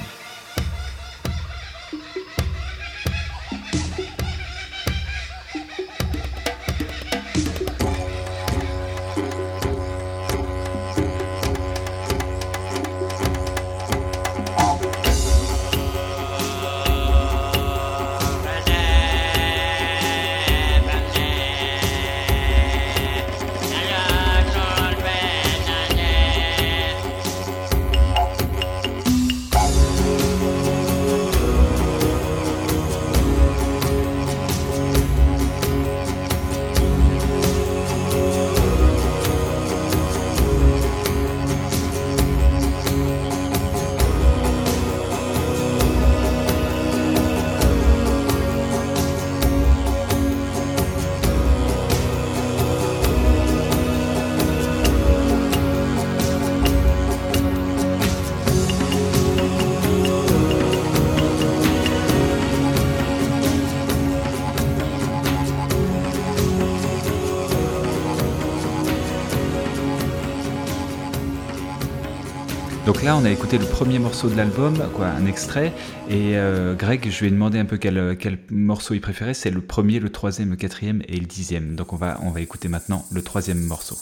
[73.26, 75.72] A écouté le premier morceau de l'album, quoi, un extrait.
[76.08, 79.34] Et euh, Greg, je lui ai demandé un peu quel, quel morceau il préférait.
[79.34, 81.74] C'est le premier, le troisième, le quatrième et le dixième.
[81.74, 83.96] Donc on va, on va écouter maintenant le troisième morceau.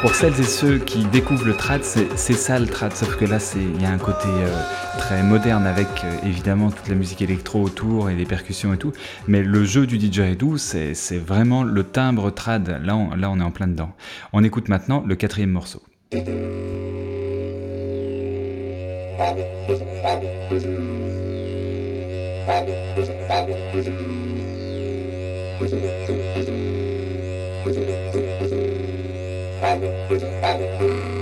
[0.00, 3.36] Pour celles et ceux qui découvrent le trad, c'est ça le trad, sauf que là
[3.54, 4.62] il y a un côté euh,
[4.98, 8.92] très moderne avec euh, évidemment toute la musique électro autour et les percussions et tout,
[9.28, 13.44] mais le jeu du didgeridoo c'est vraiment le timbre trad, là on, là on est
[13.44, 13.90] en plein dedans.
[14.32, 15.82] On écoute maintenant le quatrième morceau.
[29.70, 31.19] 나는 나는 나는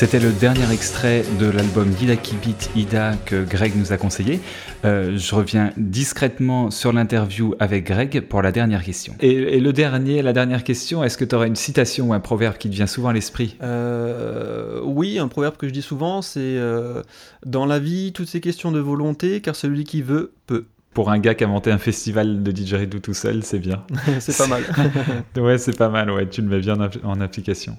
[0.00, 4.40] C'était le dernier extrait de l'album Gila Kibit Ida que Greg nous a conseillé.
[4.86, 9.14] Euh, je reviens discrètement sur l'interview avec Greg pour la dernière question.
[9.20, 12.56] Et, le dernier, la dernière question, est-ce que tu aurais une citation ou un proverbe
[12.56, 13.58] qui te vient souvent à l'esprit?
[13.62, 17.02] Euh, Oui, un proverbe que je dis souvent, c'est euh,
[17.44, 20.64] Dans la vie, toutes ces questions de volonté, car celui qui veut, peut
[20.94, 23.84] pour un gars qui a monté un festival de didgeridoo tout seul, c'est bien.
[24.18, 24.62] c'est pas mal.
[25.36, 27.76] ouais, c'est pas mal, ouais, tu le mets bien en application.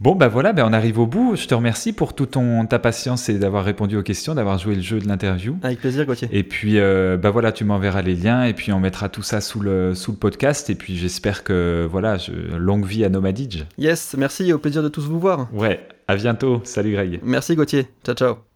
[0.00, 1.36] Bon, ben voilà, ben on arrive au bout.
[1.36, 4.74] Je te remercie pour toute ton, ta patience et d'avoir répondu aux questions, d'avoir joué
[4.74, 5.56] le jeu de l'interview.
[5.62, 6.28] Avec plaisir, Gauthier.
[6.32, 9.40] Et puis, euh, ben voilà, tu m'enverras les liens et puis on mettra tout ça
[9.40, 10.70] sous le, sous le podcast.
[10.70, 12.16] Et puis j'espère que, voilà,
[12.56, 13.64] longue vie à Nomadidge.
[13.78, 15.48] Yes, merci, au plaisir de tous vous voir.
[15.52, 16.60] Ouais, à bientôt.
[16.64, 17.20] Salut Greg.
[17.22, 17.86] Merci Gauthier.
[18.04, 18.53] Ciao, ciao.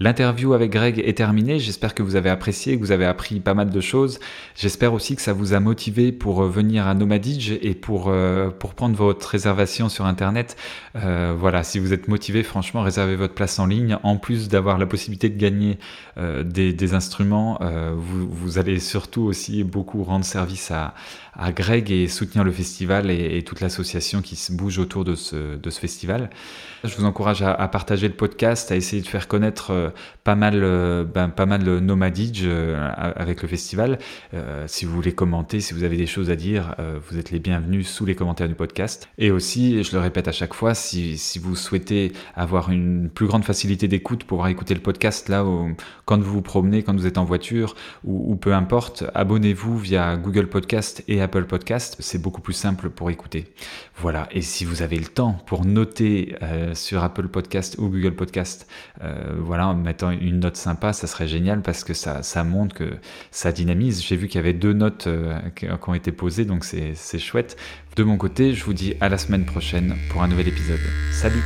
[0.00, 1.58] L'interview avec Greg est terminée.
[1.58, 4.20] J'espère que vous avez apprécié, que vous avez appris pas mal de choses.
[4.56, 8.48] J'espère aussi que ça vous a motivé pour euh, venir à Nomadidge et pour, euh,
[8.48, 10.56] pour prendre votre réservation sur Internet.
[10.96, 13.98] Euh, voilà, si vous êtes motivé, franchement, réservez votre place en ligne.
[14.02, 15.78] En plus d'avoir la possibilité de gagner
[16.16, 17.58] des, des, instruments,
[17.96, 20.94] vous, vous, allez surtout aussi beaucoup rendre service à,
[21.34, 25.56] à Greg et soutenir le festival et, toute l'association qui se bouge autour de ce,
[25.56, 26.30] de ce festival.
[26.84, 29.90] Je vous encourage à, partager le podcast, à essayer de faire connaître euh,
[30.24, 33.98] pas mal, euh, ben, pas mal de nomadage euh, avec le festival.
[34.66, 36.74] si vous voulez commenter, si vous avez des choses à dire,
[37.08, 39.08] vous êtes les bienvenus sous les commentaires du podcast.
[39.18, 43.26] Et aussi, je le répète à chaque fois, si, si vous souhaitez avoir une plus
[43.26, 47.06] grande facilité d'écoute, pouvoir écouter le podcast là où, quand vous vous promenez, quand vous
[47.06, 47.74] êtes en voiture
[48.04, 53.10] ou, peu importe, abonnez-vous via Google Podcast et Apple Podcast, c'est beaucoup plus simple pour
[53.10, 53.52] écouter.
[53.96, 58.14] Voilà, et si vous avez le temps pour noter euh, sur Apple Podcast ou Google
[58.14, 58.66] Podcast,
[59.02, 62.74] euh, voilà, en mettant une note sympa, ça serait génial parce que ça, ça montre
[62.74, 62.90] que
[63.30, 64.02] ça dynamise.
[64.02, 67.56] J'ai vu qu'il y avait deux notes euh, qui ont été posées, donc c'est chouette.
[67.96, 70.80] De mon côté, je vous dis à la semaine prochaine pour un nouvel épisode.
[71.12, 71.42] Salut